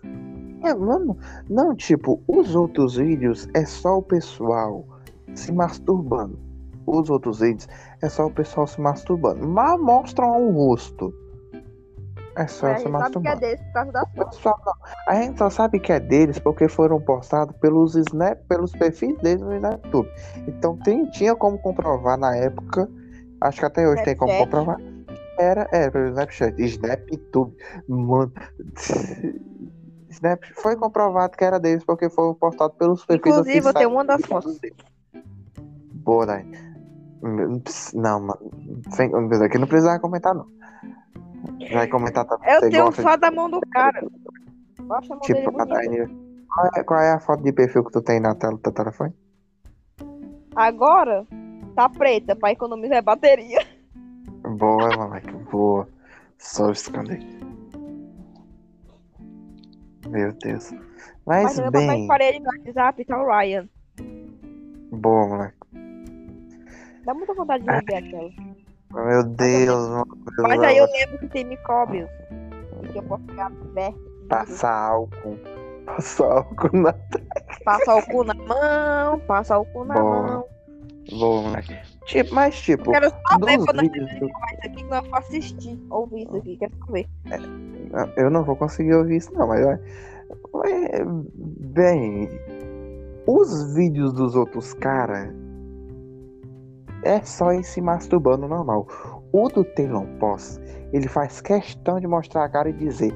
[0.64, 1.16] É, mano,
[1.48, 4.84] não, tipo, os outros vídeos é só o pessoal
[5.34, 6.36] se masturbando.
[6.88, 7.68] Os outros vídeos
[8.02, 9.46] é só o pessoal se masturbando.
[9.46, 11.12] Mas mostram o rosto.
[12.36, 13.40] É só a se gente sabe que é masturbando.
[13.40, 14.74] desse por causa das não.
[15.08, 19.40] A gente só sabe que é deles porque foram postados pelos snap, pelos perfis deles
[19.42, 20.08] no YouTube.
[20.46, 22.88] Então tem, tinha como comprovar na época.
[23.40, 24.50] Acho que até hoje tem como Snapchat.
[24.50, 24.80] comprovar.
[25.38, 26.62] Era, é, pelo Snapchat.
[26.62, 27.56] SnapTube.
[27.88, 28.32] Mano.
[30.10, 34.04] Snap, foi comprovado que era deles porque foram postados pelos perfis Inclusive, eu tenho uma
[34.04, 34.58] das fotos.
[34.58, 34.76] deles.
[35.92, 36.46] Boa, Dai.
[37.94, 38.50] Não, mano.
[38.90, 39.10] Sem,
[39.44, 40.46] aqui não precisava comentar, não.
[41.72, 42.50] Vai comentar também.
[42.52, 44.00] Eu tenho gosta de- foto da mão do cara.
[44.80, 45.64] Mão dele Tipo.
[45.66, 46.28] Daiane.
[46.48, 48.72] Qual é, qual é a foto de perfil que tu tem na tela do teu
[48.72, 49.12] telefone?
[50.56, 51.26] Agora,
[51.76, 53.60] tá preta pra economizar bateria.
[54.56, 55.86] Boa, moleque, boa.
[56.38, 57.20] Só esconder.
[60.08, 60.72] Meu Deus.
[61.26, 63.68] Mas Mas bem, parede no WhatsApp tá o Ryan.
[64.90, 65.57] boa, moleque.
[67.08, 68.30] Dá muita vontade de ver aquela.
[68.92, 70.18] Meu Deus, mano.
[70.40, 72.06] Mas aí eu lembro que tem micróbios.
[72.82, 73.98] E que eu posso pegar perto.
[74.28, 75.38] Passar álcool.
[75.86, 76.94] Passar álcool na.
[77.64, 80.22] Passa o cu na mão, passa o cu na Boa.
[80.22, 80.44] mão.
[81.18, 81.78] Vou, moleque.
[82.04, 86.22] Tipo, mas tipo, Quero só ver quando vídeos gravar isso aqui que eu assistir, ouvir
[86.24, 87.08] isso aqui, quero só ver.
[88.18, 89.64] Eu não vou conseguir ouvir isso, não, mas.
[89.64, 89.80] vai-
[91.34, 92.28] Bem.
[93.26, 95.32] Os vídeos dos outros caras.
[97.02, 98.86] É só ele se masturbando normal.
[99.32, 100.60] O do Taylor Poss,
[100.92, 103.14] ele faz questão de mostrar a cara e dizer: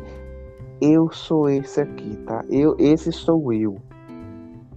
[0.81, 2.45] Eu sou esse aqui, tá?
[2.51, 3.77] Eu, esse sou eu.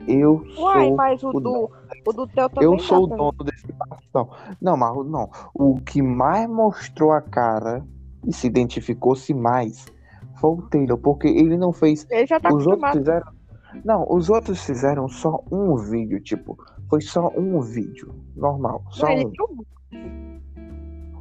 [0.08, 0.96] Eu Uai, sou.
[0.96, 1.72] mas o o do,
[2.08, 4.30] o do teu também Eu sou o tá, dono desse bastão.
[4.62, 5.30] Não, mas não.
[5.54, 7.84] O que mais mostrou a cara
[8.26, 9.86] e se identificou-se mais
[10.40, 12.06] foi o Taylor, porque ele não fez.
[12.10, 12.98] Ele já tá os outros acostumado.
[13.00, 13.36] fizeram.
[13.84, 16.58] Não, os outros fizeram só um vídeo, tipo,
[16.96, 19.32] foi só um vídeo, normal, só um.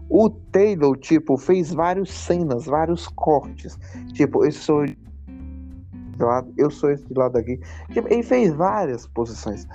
[0.08, 3.76] O Taylor, tipo, fez várias cenas, vários cortes.
[4.12, 4.84] Tipo, eu sou
[6.20, 7.58] lado, eu sou esse de lado aqui.
[7.90, 9.66] Tipo, ele fez várias posições.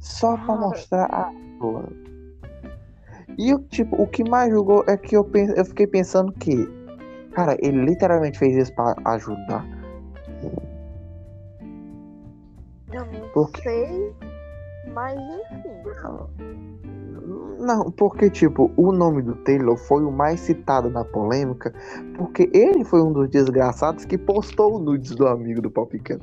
[0.00, 0.60] Só pra Ah.
[0.60, 1.88] mostrar a aula.
[3.38, 6.66] E tipo, o que mais julgou é que eu, pen- eu fiquei pensando que,
[7.32, 9.64] cara, ele literalmente fez isso pra ajudar.
[12.92, 14.14] Não Porque- sei,
[14.94, 15.74] mas enfim.
[17.58, 21.72] Não, porque, tipo, o nome do Taylor foi o mais citado na polêmica,
[22.16, 26.20] porque ele foi um dos desgraçados que postou o nudes do amigo do pequeno.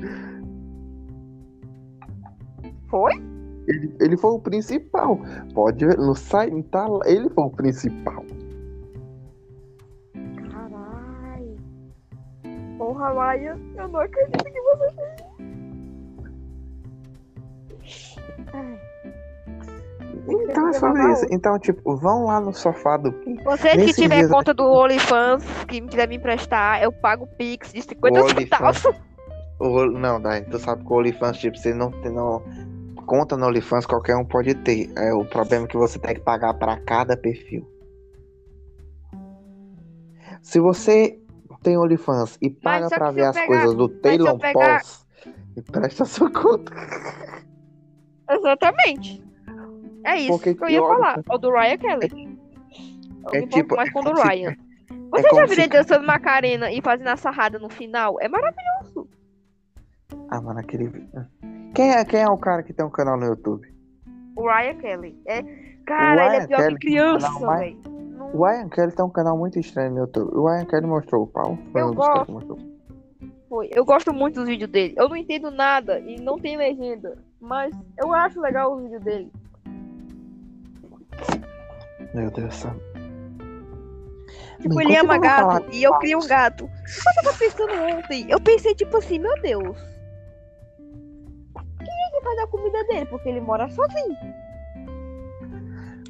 [2.90, 3.14] Foi?
[3.68, 5.20] Ele, ele foi o principal.
[5.54, 8.24] Pode ver, no site, tá lá, ele foi o principal.
[10.52, 11.56] Caralho.
[12.78, 15.22] Porra, Maia, eu não acredito que você fez.
[15.22, 15.31] Ai.
[20.28, 21.26] Então é sobre isso.
[21.32, 23.12] Então, tipo, vão lá no sofá do
[23.44, 27.28] Você que tiver dia- conta do OnlyFans, que me quiser me emprestar, eu pago o
[27.28, 28.84] Pix de 50 O centavos.
[29.60, 32.44] O, não, Dai, tu sabe que o OnlyFans, tipo, você não tem não,
[33.06, 34.92] conta no OnlyFans, qualquer um pode ter.
[34.98, 37.68] É, o problema é que você tem que pagar pra cada perfil.
[40.42, 41.20] Se você
[41.64, 45.06] tem OnlyFans e paga se ver as pegar- coisas do Taylor pegar- Poss,
[45.58, 46.74] empresta sua conta.
[48.32, 49.24] Exatamente.
[50.04, 51.20] É isso Porque que eu ia falar.
[51.30, 52.40] O do Ryan Kelly.
[53.26, 54.56] Eu é me tipo- mais com o do é tipo- Ryan.
[55.12, 58.18] Você como já viu se- ele dançando Macarena e fazendo a sarrada no final?
[58.22, 59.08] É maravilhoso.
[60.30, 60.88] Ah, mano, aquele.
[60.88, 61.10] vídeo.
[61.76, 63.68] Quem é, quem é o cara que tem um canal no YouTube?
[64.36, 65.20] O Ryan Kelly.
[65.28, 65.44] É...
[65.86, 67.82] Cara, ele é pior Kelly que criança, mais- velho.
[68.18, 70.32] Não- O Ryan Kelly tem um canal muito estranho no YouTube.
[70.34, 71.58] O Ryan Kelly mostrou o pau.
[71.72, 72.32] Foi Eu um gosto.
[72.32, 72.60] mostrou.
[73.50, 73.70] Foi.
[73.74, 74.94] Eu gosto muito dos vídeos dele.
[74.98, 77.18] Eu não entendo nada e não tem legenda.
[77.42, 79.32] Mas eu acho legal os vídeos dele.
[82.14, 82.76] Meu Deus do céu.
[84.60, 86.66] Tipo, Bem, ele ama gato falar e eu crio um gato.
[86.66, 88.30] Eu tava pensando ontem.
[88.30, 89.78] Eu pensei, tipo assim, meu Deus.
[91.80, 93.06] Quem é que faz a comida dele?
[93.08, 94.16] Porque ele mora sozinho.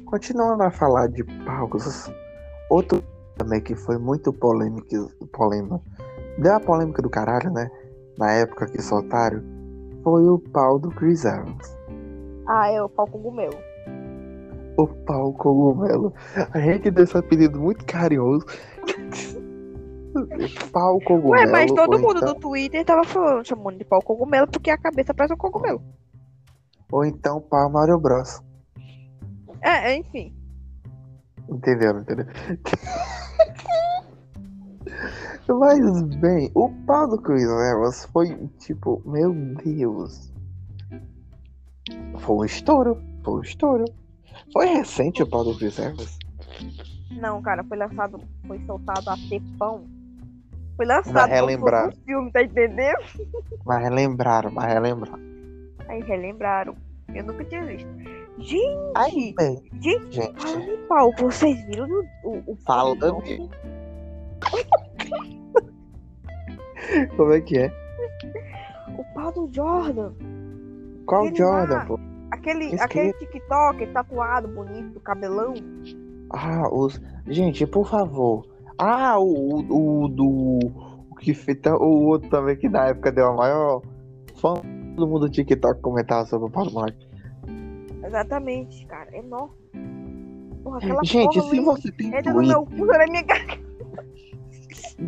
[0.04, 2.10] Continuando a falar de paus,
[2.68, 3.02] outro
[3.38, 4.86] também que foi muito polêmico,
[5.32, 5.82] polêmico,
[6.36, 7.70] deu a polêmica do caralho, né?
[8.18, 9.42] Na época que soltaram,
[10.02, 11.76] foi o pau do Chris Evans.
[12.48, 13.56] Ah, é o pau cogumelo.
[14.76, 16.12] O pau cogumelo.
[16.52, 18.44] A gente deu esse apelido muito carinhoso.
[20.72, 21.30] pau cogumelo.
[21.30, 24.78] Ué, mas todo mundo então, no Twitter tava falando, chamando de pau cogumelo, porque a
[24.78, 25.82] cabeça parece um cogumelo.
[26.90, 28.42] Ou então pau Mario Bros.
[29.62, 30.34] É, enfim.
[31.48, 31.98] Entendeu?
[31.98, 32.26] Entendeu?
[35.48, 40.32] Mas bem, o pau do Chris Evans foi tipo, meu Deus.
[42.18, 43.02] Foi um estouro.
[43.24, 43.84] Foi um estouro.
[44.52, 46.18] Foi recente o pau do Chris Evans.
[47.10, 49.84] Não, cara, foi lançado, foi soltado a tempão.
[50.76, 51.88] Foi lançado relembrar.
[51.88, 52.98] um filme, tá entendendo?
[53.64, 55.22] Mas relembraram, mas relembraram.
[55.88, 56.74] Aí relembraram.
[57.14, 57.88] Eu nunca tinha visto.
[58.38, 63.22] Gente, Aí, bem, gente, gente, pau, vocês viram o, o, o Falando
[67.16, 67.72] como é que é?
[68.98, 70.12] O pau do Jordan.
[71.06, 71.84] Qual Aquele Jordan, lá.
[71.86, 71.98] pô?
[72.30, 75.54] Aquele, aquele TikTok tatuado, bonito, cabelão.
[76.30, 77.00] Ah, os.
[77.26, 78.46] Gente, por favor.
[78.78, 80.58] Ah, o, o, o do.
[81.10, 81.58] O que fez.
[81.78, 83.82] O outro também que na época deu a maior.
[84.36, 84.54] Fã
[84.96, 87.06] do mundo do TikTok comentava sobre o Paulo Moleque.
[88.04, 89.08] Exatamente, cara.
[89.12, 89.54] É enorme.
[90.64, 92.86] Porra, Gente, se Luiz, você tem Entra no meu Twitter.
[92.86, 93.58] cu, na minha cara.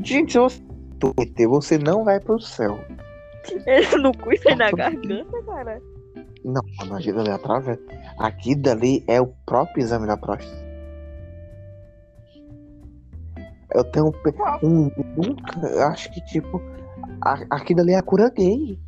[0.02, 0.62] Gente, se você
[0.98, 2.78] Twitter, você não vai pro céu.
[3.66, 5.80] Entra no cu e na garganta, cara.
[6.44, 7.78] Não, mano, aqui dali através.
[8.18, 10.64] Aqui dali é o próprio exame da próstata.
[13.74, 14.12] Eu tenho
[14.62, 14.90] um.
[15.16, 15.66] Nunca.
[15.66, 16.61] eu Acho que tipo.
[17.50, 18.78] Aqui dali é a cura gay.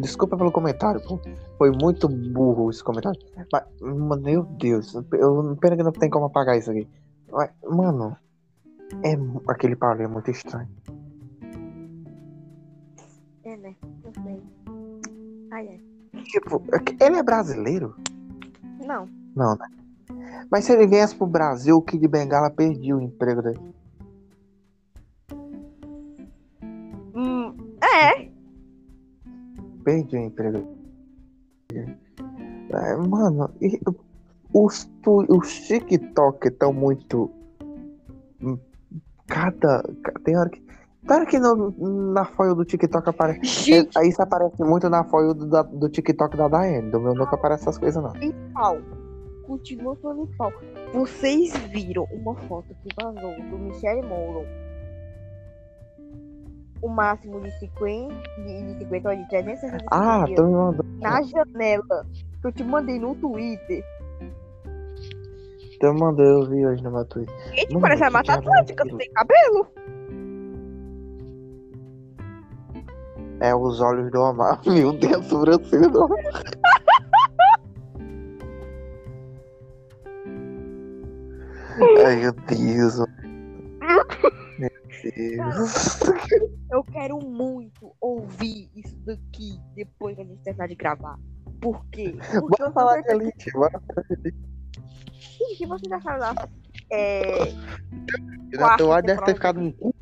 [0.00, 1.20] Desculpa pelo comentário, pô.
[1.58, 3.20] Foi muito burro esse comentário.
[3.52, 3.64] Mas,
[4.20, 4.94] meu Deus.
[5.12, 6.88] Eu, pena que não tem como apagar isso aqui.
[7.30, 8.16] Mas, mano,
[9.04, 9.16] é,
[9.48, 10.68] aquele Paulo é muito estranho.
[13.44, 13.74] É, né?
[14.04, 14.42] Eu sei.
[15.50, 16.22] Ai, ai.
[16.24, 16.62] Tipo,
[17.00, 17.94] ele é brasileiro?
[18.84, 19.08] Não.
[19.34, 19.66] Não, né?
[20.50, 23.60] Mas se ele viesse pro Brasil, o Kid Bengala perdia o emprego dele.
[27.14, 28.28] Hum, é.
[29.84, 30.76] Perdi o emprego.
[31.74, 33.78] É, mano, e
[34.52, 37.30] os, tu- os TikTok estão muito.
[38.42, 38.58] hum,
[39.26, 39.82] Cada.
[40.02, 40.62] ca- Tem hora que.
[41.08, 43.44] Hora que no- na foil do TikTok aparece.
[43.44, 46.90] Gente, Aí isso aparece muito na foil do, da- do TikTok da Daiane.
[46.90, 48.12] Do meu nunca aparece essas coisas, não.
[48.54, 48.78] pau.
[49.46, 50.52] Continua falando em pau.
[50.94, 54.46] Vocês viram uma foto que vazou do Michelle Monroe?
[56.80, 60.98] O máximo de 50, de, de 50, olha, de 365 Ah, dias tô me mandando.
[61.00, 62.06] na janela
[62.40, 63.84] que eu te mandei no Twitter.
[65.80, 67.34] Eu mandei, eu vi hoje no meu Twitter.
[67.54, 69.66] Gente, Mano, parece a Mata é Atlântica, não tem cabelo.
[73.42, 74.60] É os olhos do Omar.
[74.66, 76.18] Meu Deus, sobrancelha do Omar.
[82.06, 82.98] Ai, meu Deus.
[84.58, 84.70] Meu
[85.02, 86.00] Deus.
[86.70, 91.18] Eu quero muito ouvir isso daqui depois que a gente terminar de gravar.
[91.60, 92.14] Por quê?
[92.30, 93.50] Porque Bora falar de Elite.
[93.52, 94.52] Bora falar de Elite.
[95.42, 96.48] certeza que vocês acharam da
[96.90, 97.52] é,
[98.56, 99.34] Quarta deve ter temporada.
[99.34, 99.94] ficado um cu.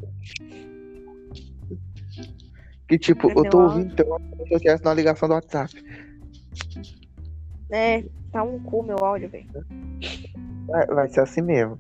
[2.91, 4.07] Que tipo, eu tô ouvindo teu
[4.51, 5.73] eu estivesse na ligação do WhatsApp.
[7.71, 9.47] é, tá um cu meu áudio, velho.
[10.67, 11.79] Vai, vai ser assim mesmo.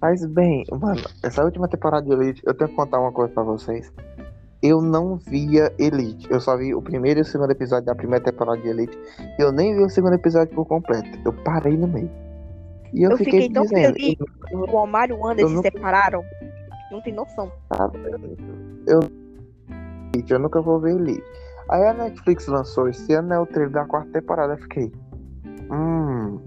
[0.00, 3.42] Mas bem, mano, essa última temporada de Elite, eu tenho que contar uma coisa pra
[3.42, 3.92] vocês.
[4.62, 6.28] Eu não via Elite.
[6.30, 8.96] Eu só vi o primeiro e o segundo episódio da primeira temporada de Elite.
[9.38, 11.08] Eu nem vi o segundo episódio por completo.
[11.24, 12.08] Eu parei no meio.
[12.92, 14.16] E eu, Eu fiquei, fiquei tão dizendo, feliz.
[14.52, 16.24] O Omar e o Eu Anderson se não- separaram.
[16.92, 17.50] Não tem noção.
[18.86, 19.00] eu,
[20.28, 21.24] eu nunca vou ver Elite.
[21.68, 24.54] Aí a Netflix lançou esse ano, é o trailer da quarta temporada.
[24.54, 24.92] Eu fiquei.
[25.70, 26.38] Hum.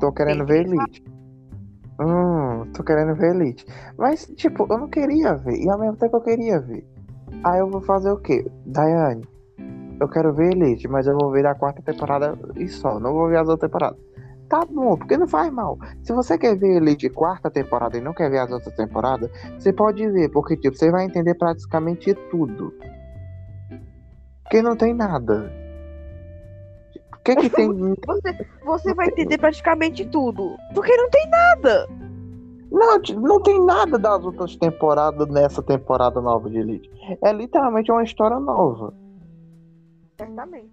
[0.00, 1.04] Tô querendo ver Elite.
[2.00, 3.66] Hum, tô querendo ver Elite.
[3.96, 5.56] Mas, tipo, eu não queria ver.
[5.56, 6.86] E ao mesmo tempo eu queria ver.
[7.44, 8.46] Aí eu vou fazer o quê?
[8.66, 9.26] Daiane,
[10.00, 12.98] eu quero ver Elite, mas eu vou ver a quarta temporada e só.
[12.98, 13.98] Não vou ver as outras temporadas.
[14.48, 15.78] Tá bom, porque não faz mal.
[16.02, 19.72] Se você quer ver Elite quarta temporada e não quer ver as outras temporadas, você
[19.72, 22.72] pode ver, porque, tipo, você vai entender praticamente tudo.
[24.42, 25.52] Porque não tem nada.
[27.12, 27.68] O que que tem
[28.06, 30.56] Você, você vai entender praticamente tudo.
[30.74, 31.86] Porque não tem nada.
[32.70, 36.90] Não, não tem nada das outras temporadas nessa temporada nova de Elite.
[37.22, 38.94] É literalmente uma história nova.
[40.18, 40.70] Certamente.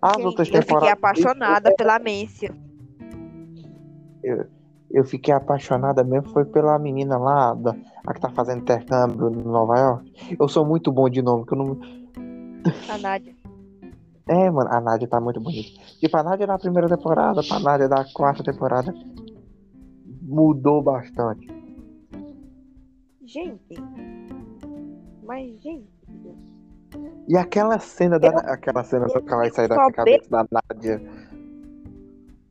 [0.00, 0.92] As Gente, outras eu fiquei temporadas.
[0.92, 2.54] apaixonada pela Mência.
[4.90, 7.74] Eu fiquei apaixonada mesmo, foi pela menina lá, da,
[8.06, 10.36] a que tá fazendo intercâmbio em Nova York.
[10.38, 11.80] Eu sou muito bom de nome, que eu não.
[12.88, 13.34] A Nádia.
[14.28, 15.80] É, mano, a Nádia tá muito bonita.
[15.98, 18.94] Tipo, a Nádia na primeira temporada, pra Nádia da quarta temporada,
[20.20, 21.48] mudou bastante.
[23.24, 23.74] Gente.
[25.24, 25.88] Mas, gente.
[27.28, 28.28] E aquela cena da.
[28.28, 31.02] Aquela cena eu que ela vai sair da cabeça da Nádia.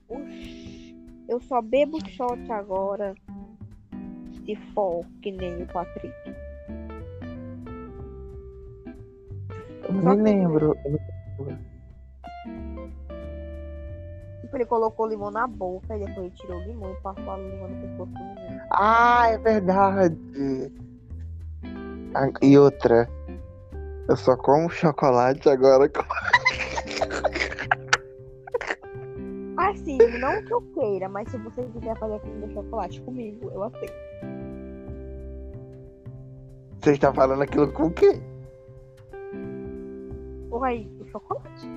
[0.10, 0.96] Oxi,
[1.28, 3.14] eu só bebo shot agora.
[4.46, 6.14] Se for que nem o Patrick.
[9.84, 10.76] Eu me lembro.
[10.86, 11.00] eu
[14.52, 17.38] Tipo, ele colocou limão na boca e depois ele tirou o limão e passou a
[17.38, 18.62] limão no pescoço do menino.
[18.72, 20.74] Ah, é verdade.
[22.14, 23.08] Ah, E outra.
[24.12, 25.88] Eu só como chocolate agora.
[25.88, 26.02] com-
[29.58, 33.64] Assim, não que eu queira, mas se você quiser fazer comida de chocolate comigo, eu
[33.64, 33.94] aceito.
[36.82, 38.22] Você está falando aquilo com o quê?
[40.62, 41.68] Aí, o chocolate.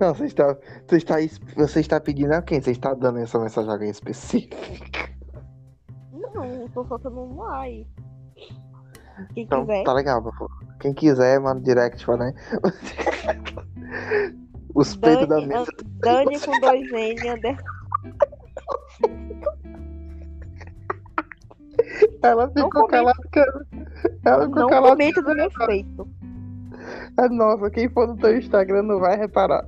[0.00, 2.62] Não, você está, você está, es- você está pedindo a quem?
[2.62, 4.56] Você está dando essa mensagem a alguém específico?
[6.14, 7.86] Não, eu tô soltando um ai.
[9.34, 9.84] Quem Então, quiser.
[9.84, 10.48] tá legal, povo.
[10.80, 12.32] Quem quiser, manda direct pra mim.
[14.74, 15.62] Os peitos da mesa.
[15.62, 15.66] an-
[16.00, 17.56] Dani com dois N, under...
[22.22, 23.18] Ela ficou calada.
[24.24, 24.92] Ela ficou não calada.
[24.92, 26.08] comenta do meu peito.
[27.16, 29.66] Ah, Nossa, quem for no teu Instagram não vai reparar.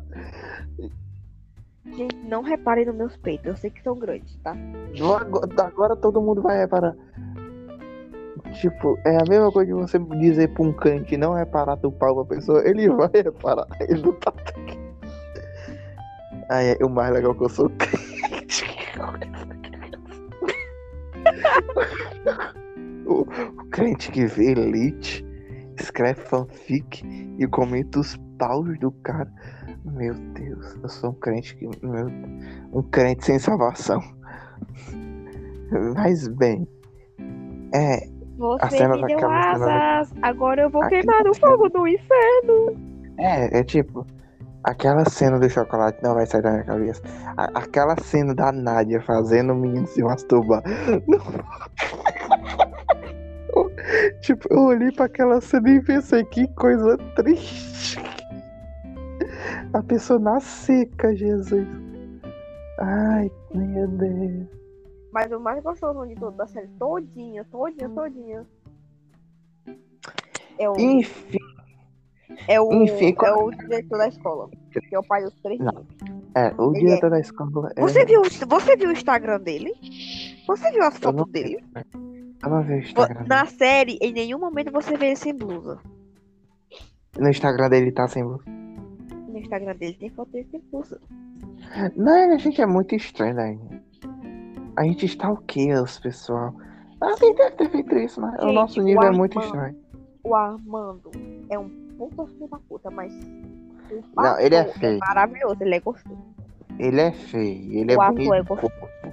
[1.87, 3.47] Gente, não reparem nos meus peitos.
[3.47, 4.55] Eu sei que são grandes, tá?
[4.97, 5.27] Agora,
[5.67, 6.95] agora todo mundo vai reparar.
[8.61, 11.77] Tipo, é a mesma coisa de você dizer pra um cães que não é parar
[11.77, 14.79] do pau pra pessoa, ele vai reparar, ele não tá aqui.
[16.51, 18.67] Aí é o mais legal que eu sou crente.
[23.07, 25.25] o, o crente que vê elite,
[25.79, 27.03] escreve fanfic
[27.39, 29.33] e comenta os paus do cara.
[29.87, 31.65] Meu Deus, eu sou um crente que.
[31.83, 32.09] Meu,
[32.75, 34.03] um crente sem salvação.
[35.97, 36.69] Mas bem.
[37.73, 38.20] É.
[38.41, 42.77] Você me deu asas, agora eu vou Aquela queimar no cena- fogo do inferno.
[43.19, 44.07] É, é tipo.
[44.63, 47.03] Aquela cena do chocolate não vai sair da minha cabeça.
[47.37, 50.63] A- aquela cena da Nádia fazendo o menino se masturbar.
[51.09, 51.21] Não.
[54.21, 57.99] tipo, eu olhei pra aquela cena e pensei, que coisa triste.
[59.73, 61.67] A pessoa na seca, Jesus.
[62.79, 64.60] Ai, meu Deus.
[65.13, 68.47] Mas o mais gostoso de tudo da série todinha, todinha, todinha.
[70.59, 71.39] É o, Enfim,
[72.47, 74.49] é o, enfim, é o diretor da escola.
[74.71, 75.87] Que é o pai dos três Não.
[76.35, 77.73] é, o Ele diretor da escola.
[77.77, 77.81] É...
[77.81, 79.73] Você viu, você viu o Instagram dele?
[80.47, 81.65] Você viu as Eu não fotos dele?
[82.43, 83.25] Eu não vi o Instagram.
[83.27, 85.81] Na série, em nenhum momento você vê ele sem blusa.
[87.19, 88.43] No Instagram dele tá sem luz.
[89.29, 91.01] No Instagram dele tem foto dele sem blusa.
[91.97, 93.59] Não, a gente é muito estranho, né?
[94.77, 96.55] A gente stalkeia os pessoal.
[97.01, 99.77] Alguém deve ter feito isso, mas o Gente, nosso o nível é muito Armando- estranho.
[100.23, 101.11] O Armando
[101.49, 103.13] é um puta filho da puta, mas.
[104.15, 104.99] o Não, ele é feio.
[105.01, 106.19] maravilhoso, ele é gostoso.
[106.79, 108.59] Ele é feio, ele é O ator bonito
[109.05, 109.13] é.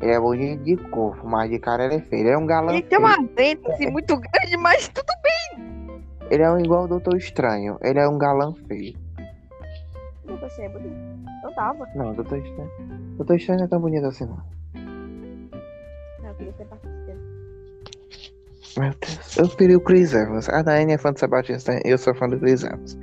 [0.00, 2.22] Ele é bonito de corpo, mas de cara ele é feio.
[2.22, 3.00] Ele é um galã Ele tem feio.
[3.00, 5.12] uma vênuse muito grande, mas tudo
[6.30, 7.78] Ele é um igual o Doutor Estranho.
[7.82, 8.96] Ele é um galã feio.
[9.16, 9.28] bem.
[10.26, 10.94] Eu achei bonito.
[11.44, 11.86] Eu tava.
[11.94, 12.70] Não, o Doutor Estranho.
[13.14, 14.38] O Doutor Estranho não é tão bonito assim, não.
[16.34, 17.18] Eu queria ser participativa.
[18.76, 19.36] Meu Deus.
[19.38, 20.48] Eu queria o Chris Evans.
[20.48, 22.98] A Daiane é fã de Sebastian Stan, eu sou fã do Chris Evans.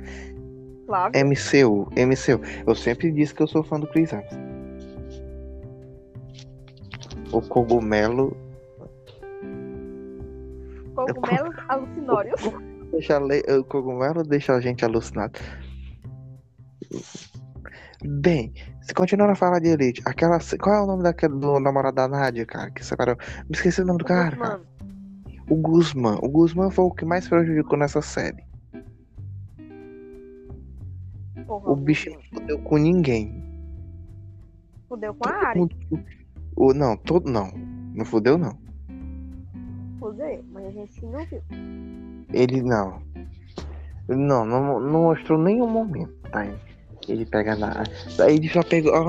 [0.86, 1.20] Flávio.
[1.26, 2.40] MCU, MCU.
[2.66, 4.30] Eu sempre disse que eu sou fã do Chris Evans.
[7.32, 8.36] O cogumelo
[10.94, 12.40] Cogumelos alucinórios.
[12.90, 15.40] deixa, le- o cogumelo deixa a gente alucinado.
[18.04, 20.38] Bem, se continuar a falar de Elite, aquela.
[20.60, 22.70] Qual é o nome daquele, do namorado da Nádia, cara?
[22.70, 23.16] Que separou.
[23.44, 24.60] Me esqueci o nome do cara, cara.
[25.48, 26.18] O Guzman.
[26.22, 28.44] O Guzman foi o que mais prejudicou nessa série.
[31.46, 33.44] porra, O bicho não fudeu com ninguém.
[34.88, 35.68] Fudeu com a Ari.
[36.56, 37.52] O, não, todo não.
[37.94, 38.58] Não fudeu, não.
[39.98, 41.42] Fudeu, mas a gente não viu.
[42.32, 43.02] Ele não.
[44.08, 46.44] Não, não, não mostrou nenhum momento, tá?
[47.08, 47.84] Ele pega na.
[48.16, 48.94] Daí ele só pegou.
[48.94, 49.06] A,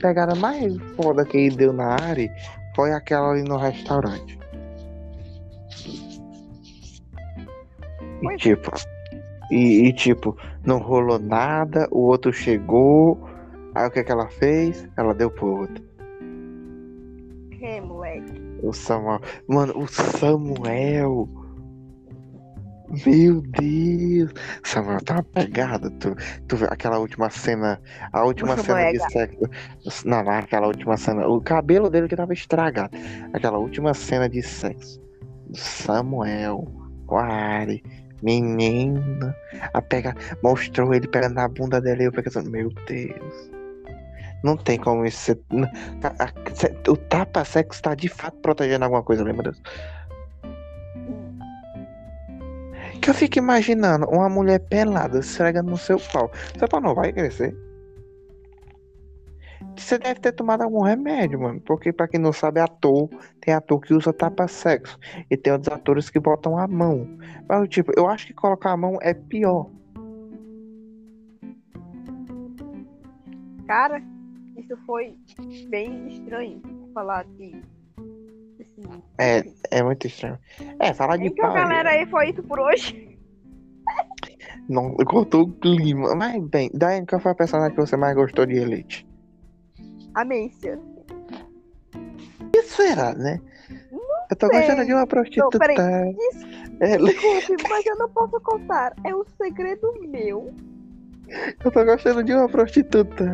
[0.00, 2.32] pegada mais foda que ele deu na área
[2.74, 4.38] foi aquela ali no restaurante.
[8.22, 8.36] E é.
[8.36, 8.70] tipo.
[9.50, 13.18] E, e, tipo, não rolou nada, o outro chegou.
[13.74, 14.88] Aí o que, que ela fez?
[14.96, 15.84] Ela deu pro outro.
[17.62, 18.32] É, moleque.
[18.62, 19.20] O Samuel.
[19.46, 21.28] Mano, o Samuel.
[23.06, 24.32] Meu Deus.
[24.62, 25.90] Samuel tá uma pegada.
[25.92, 26.14] Tu,
[26.46, 27.80] tu vê aquela última cena.
[28.12, 30.04] A última cena de sexo.
[30.04, 31.26] Não, não, aquela última cena.
[31.26, 32.96] O cabelo dele que tava estragado.
[33.32, 35.00] Aquela última cena de sexo.
[35.48, 36.66] Do Samuel.
[37.06, 37.82] Com a Ari.
[38.22, 39.34] Menina.
[39.74, 43.50] A pega, mostrou ele pegando na bunda dela e eu pensando, meu Deus.
[44.44, 45.38] Não tem como isso ser.
[46.54, 49.62] se- O tapa-sexo tá de fato protegendo alguma coisa, lembra disso?
[53.06, 56.28] Que eu fico imaginando uma mulher pelada se esfregando no seu pau.
[56.58, 57.56] Seu pau não vai crescer.
[59.76, 61.60] Você deve ter tomado algum remédio, mano.
[61.60, 63.08] Porque, pra quem não sabe, ator
[63.40, 64.98] tem ator que usa tapa-sexo.
[65.30, 67.06] E tem outros atores que botam a mão.
[67.48, 69.70] Mas, tipo, eu acho que colocar a mão é pior.
[73.68, 74.02] Cara,
[74.56, 75.16] isso foi
[75.68, 76.60] bem estranho.
[76.92, 77.62] Falar de.
[79.18, 80.38] É, é muito estranho.
[80.80, 81.54] É, falar de Então, pau.
[81.54, 83.18] galera, aí foi isso por hoje.
[84.68, 86.14] Não, cortou o clima.
[86.14, 89.06] Mas, bem, Daiane, qual foi a personagem que você mais gostou de Elite?
[90.14, 90.78] A Mência.
[92.52, 93.40] Que será, né?
[94.30, 94.58] eu tô sei.
[94.58, 95.58] gostando de uma prostituta.
[95.58, 95.76] peraí.
[96.80, 98.92] É, Desculpe, mas eu não posso contar.
[99.04, 100.52] É um segredo meu.
[101.64, 103.24] eu tô gostando de uma prostituta.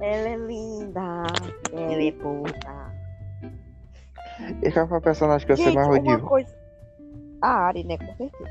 [0.00, 1.24] Ela é linda.
[1.72, 2.87] Ela é puta.
[4.62, 6.20] E qual foi a personagem que você mais odiou?
[6.20, 6.54] coisa.
[7.40, 7.96] A Ari, né?
[7.98, 8.50] Com certeza.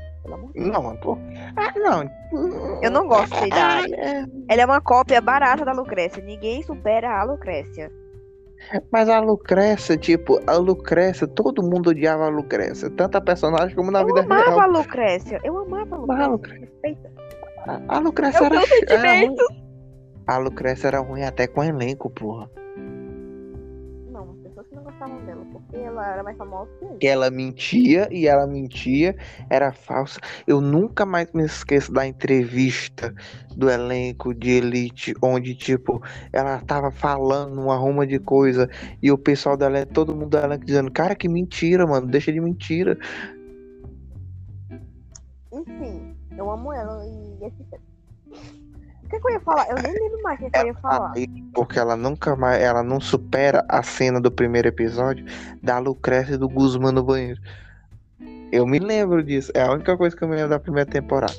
[0.54, 1.18] Não, mano, pô.
[1.56, 2.80] Ah, não.
[2.82, 3.92] Eu não gostei da Ari.
[3.94, 6.22] É, Ela é uma cópia barata da Lucrécia.
[6.22, 7.90] Ninguém supera a Lucrécia.
[8.90, 12.90] Mas a Lucrécia, tipo, a Lucrécia, todo mundo odiava a Lucrécia.
[12.90, 14.60] Tanto a personagem como na eu vida amava real.
[14.60, 15.40] a Lucrécia.
[15.44, 17.12] Eu amava a Mas a Lucrécia.
[17.66, 18.56] A- A Lucrécia Eu era,
[18.88, 19.36] era ruim.
[20.26, 22.50] A Lucrécia era ruim até com elenco, porra.
[24.10, 25.37] Não, as pessoas que não gostavam dela,
[25.72, 26.98] ela era mais famosa que ele.
[26.98, 29.16] Que ela mentia e ela mentia,
[29.50, 30.20] era falsa.
[30.46, 33.14] Eu nunca mais me esqueço da entrevista
[33.56, 36.02] do elenco de Elite, onde, tipo,
[36.32, 38.68] ela tava falando uma ruma de coisa
[39.02, 42.40] e o pessoal elenco, todo mundo do elenco dizendo: Cara, que mentira, mano, deixa de
[42.40, 42.98] mentira.
[45.52, 47.64] Enfim, eu amo ela e esse
[49.08, 49.66] O que, que eu ia falar?
[49.70, 51.12] Eu nem lembro mais o que, que eu ia falar.
[51.16, 55.24] Aí, porque ela nunca mais, ela não supera a cena do primeiro episódio
[55.62, 57.40] da Lucrécia e do Guzmán no banheiro.
[58.52, 59.50] Eu me lembro disso.
[59.54, 61.32] É a única coisa que eu me lembro da primeira temporada.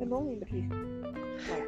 [0.00, 0.68] Eu não lembro disso.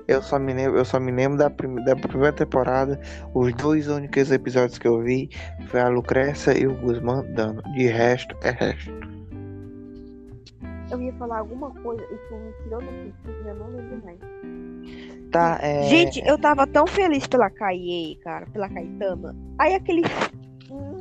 [0.09, 2.99] Eu só me lembro, eu só me lembro da, prim- da primeira temporada.
[3.35, 5.29] Os dois únicos episódios que eu vi
[5.69, 7.63] foi a Lucrécia e o Guzmán dando.
[7.75, 8.91] De resto, é resto.
[10.91, 14.05] Eu ia falar alguma coisa e tu me tirou do princípio e eu não lembro
[14.05, 14.19] mais.
[15.31, 15.83] Tá, é.
[15.85, 19.37] Gente, eu tava tão feliz pela Caie, cara, pela Caetana.
[19.59, 20.03] Aí aquele.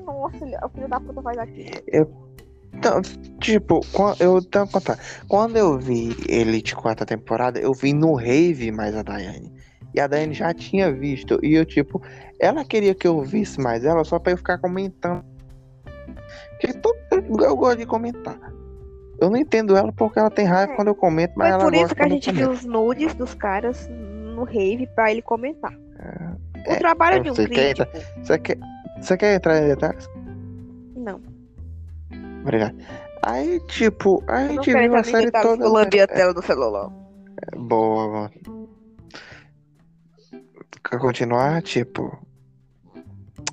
[0.05, 2.29] Nossa, ele- o filho da puta faz aquilo.
[2.73, 3.01] Então,
[3.39, 3.81] tipo,
[4.19, 4.99] eu tenho que contar.
[5.27, 9.51] Quando eu vi Elite quarta temporada, eu vi no Rave mais a Daiane.
[9.93, 11.39] E a Daiane já tinha visto.
[11.43, 11.99] E eu, tipo,
[12.39, 15.25] ela queria que eu visse mais ela só pra eu ficar comentando.
[16.51, 16.95] Porque todo,
[17.43, 18.37] eu gosto de comentar.
[19.21, 20.75] Eu não entendo ela porque ela tem raiva É.
[20.75, 23.33] quando eu comento, mas Foi ela por isso que a gente viu os nudes dos
[23.33, 25.73] caras no rave pra ele comentar.
[25.99, 27.91] É, o trabalho de um você quer crítico.
[28.23, 28.57] Você quer,
[29.01, 30.09] você quer entrar em detalhes?
[30.95, 31.21] Não.
[32.41, 32.75] Obrigado.
[33.23, 35.65] Aí, tipo, a gente viu a entrar série toda.
[35.65, 35.79] eu né?
[35.79, 36.89] lambi a tela do celular.
[37.57, 38.69] Boa, mano.
[40.89, 42.17] Quer continuar, tipo,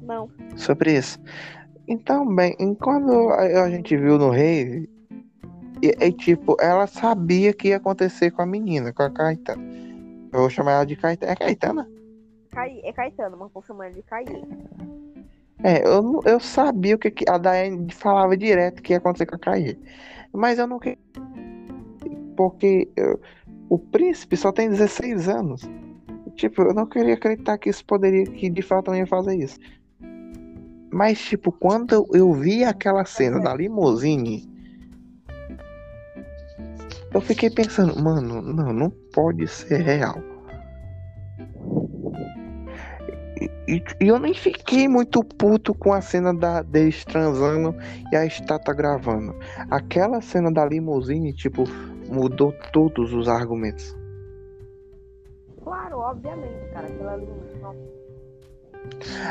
[0.02, 0.30] Não.
[0.56, 1.18] sobre isso?
[1.88, 4.88] Então, bem, quando a gente viu no Rave,
[5.82, 9.62] e, e, tipo, ela sabia que ia acontecer com a menina, com a Caetana.
[10.32, 11.32] Eu vou chamar ela de Caetana.
[11.32, 11.88] É Caetana?
[12.50, 12.80] Cai...
[12.84, 14.26] É Caetano, mas vou chamar ele de Caí.
[15.62, 19.36] É, eu, eu sabia o que, que a Daiane falava direto que ia acontecer com
[19.36, 19.76] a Caê.
[20.32, 20.98] Mas eu não queria.
[22.36, 23.20] Porque eu-
[23.68, 25.62] o príncipe só tem 16 anos.
[26.34, 29.58] Tipo, eu não queria acreditar que isso poderia, que de fato não ia fazer isso.
[30.90, 34.48] Mas, tipo, quando eu, eu vi aquela cena da limusine,
[37.16, 40.16] eu fiquei pensando, mano, não, não pode ser real.
[43.40, 47.74] E, e- eu nem fiquei muito puto com a cena da, deles transando
[48.12, 49.34] e a estátua gravando.
[49.70, 51.64] Aquela cena da limusine, tipo,
[52.08, 53.96] mudou todos os argumentos.
[55.64, 56.86] Claro, obviamente, cara.
[56.86, 57.78] Aquela nossa,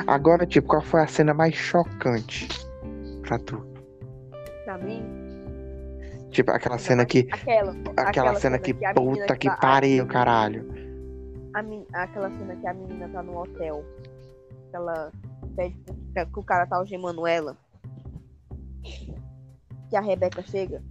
[0.08, 2.48] Agora, tipo, qual foi a cena mais chocante
[3.22, 3.64] pra tu?
[4.66, 5.25] Pra mim.
[6.36, 7.30] Tipo, aquela cena que.
[7.32, 7.72] Aquela.
[7.72, 10.66] Aquela, Aquela cena que que a puta que que tá- pariu, caralho.
[11.54, 13.86] A men- Aquela cena que a menina tá no hotel.
[14.74, 15.14] Ela
[15.56, 15.78] pede
[16.14, 17.56] que o cara tá algemando ela.
[19.90, 20.84] Que a Rebeca chega.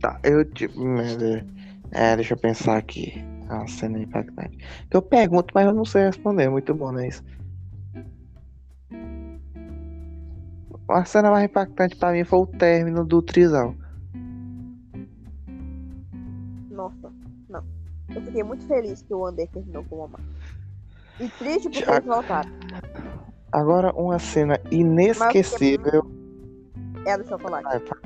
[0.00, 0.74] Tá, eu tipo.
[1.92, 3.24] é, deixa eu pensar aqui.
[3.48, 4.58] É uma cena impactante.
[4.90, 6.50] Que eu pergunto, mas eu não sei responder.
[6.50, 7.24] Muito bom, não é isso?
[10.88, 13.74] A cena mais impactante pra mim foi o término do trisal.
[16.70, 17.10] Nossa,
[17.48, 17.64] não.
[18.14, 20.20] Eu fiquei muito feliz que o Ander terminou com o Omar.
[21.20, 22.50] E triste porque Já- eles voltaram.
[23.52, 26.04] Agora, uma cena inesquecível.
[27.06, 27.66] É a do chocolate.
[27.70, 27.96] Ah, tá.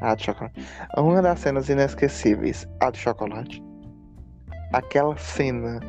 [0.00, 0.60] A de chocolate.
[0.96, 3.62] Uma das cenas inesquecíveis, a do chocolate.
[4.72, 5.80] Aquela cena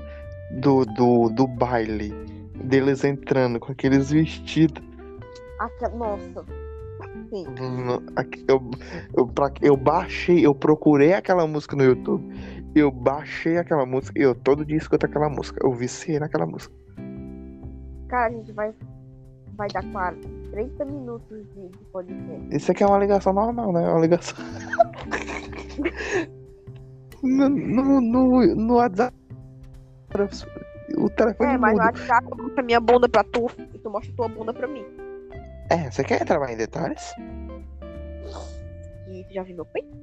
[0.61, 2.13] do, do, do baile,
[2.63, 4.84] deles entrando com aqueles vestidos.
[5.60, 6.45] Aque- Nossa.
[7.30, 7.45] Sim.
[7.60, 8.01] No-
[8.47, 8.62] Eu,
[9.18, 9.32] eu,
[9.62, 12.24] eu baixei, eu procurei aquela música no YouTube.
[12.74, 15.60] Eu baixei aquela música e eu todo dia escuto aquela música.
[15.64, 16.74] Eu viciei naquela música.
[18.10, 18.74] Cara, a gente vai,
[19.56, 20.20] vai dar quase
[20.51, 22.56] 30 minutos de, de podcast.
[22.56, 23.84] Isso aqui é uma ligação normal, né?
[23.86, 24.38] É uma ligação.
[27.24, 29.16] no, no, no, no WhatsApp.
[30.97, 31.86] O telefone É, mas no muda.
[31.99, 34.86] WhatsApp eu mostro a minha bunda pra tu e tu mostra tua bunda pra mim.
[35.70, 37.13] É, você quer entrar mais em detalhes?
[39.07, 39.95] E já viu meu peito?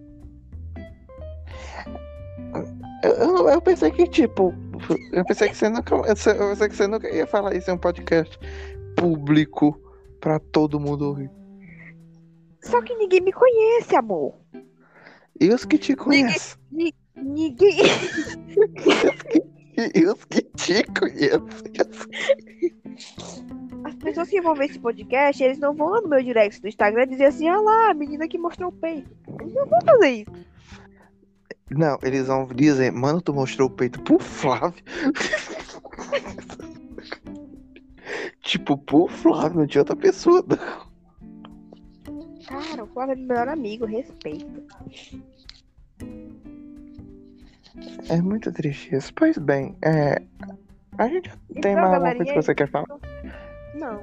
[3.03, 4.55] Eu, eu, eu pensei que, tipo,
[5.13, 5.95] eu pensei que você nunca.
[5.95, 8.39] Eu pensei que você nunca ia falar isso em um podcast
[8.97, 9.81] público
[10.21, 11.31] pra todo mundo ouvir.
[12.63, 14.35] Só que ninguém me conhece, amor.
[15.41, 16.59] E os que te conhecem?
[17.17, 17.79] Ninguém.
[19.95, 21.41] E os que te conheço.
[24.03, 26.67] As pessoas que vão ver esse podcast, eles não vão lá no meu direct do
[26.67, 29.09] Instagram dizer assim, ah lá, a menina que mostrou o peito.
[29.41, 30.33] Eles não vão fazer isso.
[31.71, 34.83] Não, eles vão dizer, mano, tu mostrou o peito pro Flávio.
[38.43, 40.45] tipo, pro Flávio, não tinha outra pessoa.
[40.49, 40.93] não.
[42.45, 44.65] Cara, o Flávio é meu melhor amigo, respeito.
[48.09, 49.15] É muito triste isso.
[49.15, 50.21] Pois bem, é.
[50.99, 52.99] A gente tem Então, mais alguma coisa que você quer falar?
[53.75, 54.03] Não.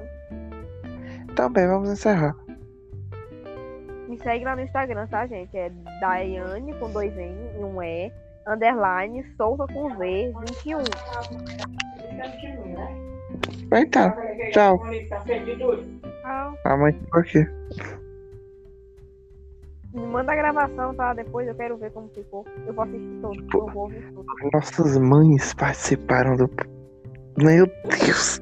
[1.30, 2.34] Então bem, vamos encerrar.
[4.08, 5.56] Me segue lá no Instagram, tá, gente?
[5.56, 8.12] É Daiane com dois N e um E,
[8.46, 10.32] underline, Souza com Z,
[10.64, 10.78] 21.
[13.68, 14.16] Vai tá.
[14.52, 14.82] Tchau.
[16.24, 17.46] Ah, A mãe ficou aqui.
[19.94, 21.14] me manda a gravação, tá?
[21.14, 22.44] Depois eu quero ver como ficou.
[22.66, 24.26] Eu vou assistir todo, eu vou ouvir tudo.
[24.52, 26.50] Nossas mães participaram do.
[27.38, 28.40] Meu Deus.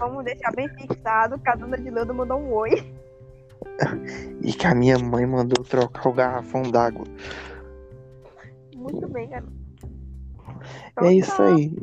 [0.00, 2.70] Vamos deixar bem fixado que a dona de Leuda mandou um oi.
[4.42, 7.04] E que a minha mãe mandou trocar o garrafão d'água.
[8.74, 9.44] Muito bem, cara.
[11.02, 11.78] É isso aí.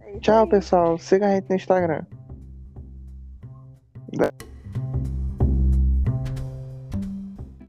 [0.00, 0.50] É isso Tchau, aí.
[0.50, 0.98] pessoal.
[0.98, 2.04] Siga a gente no Instagram.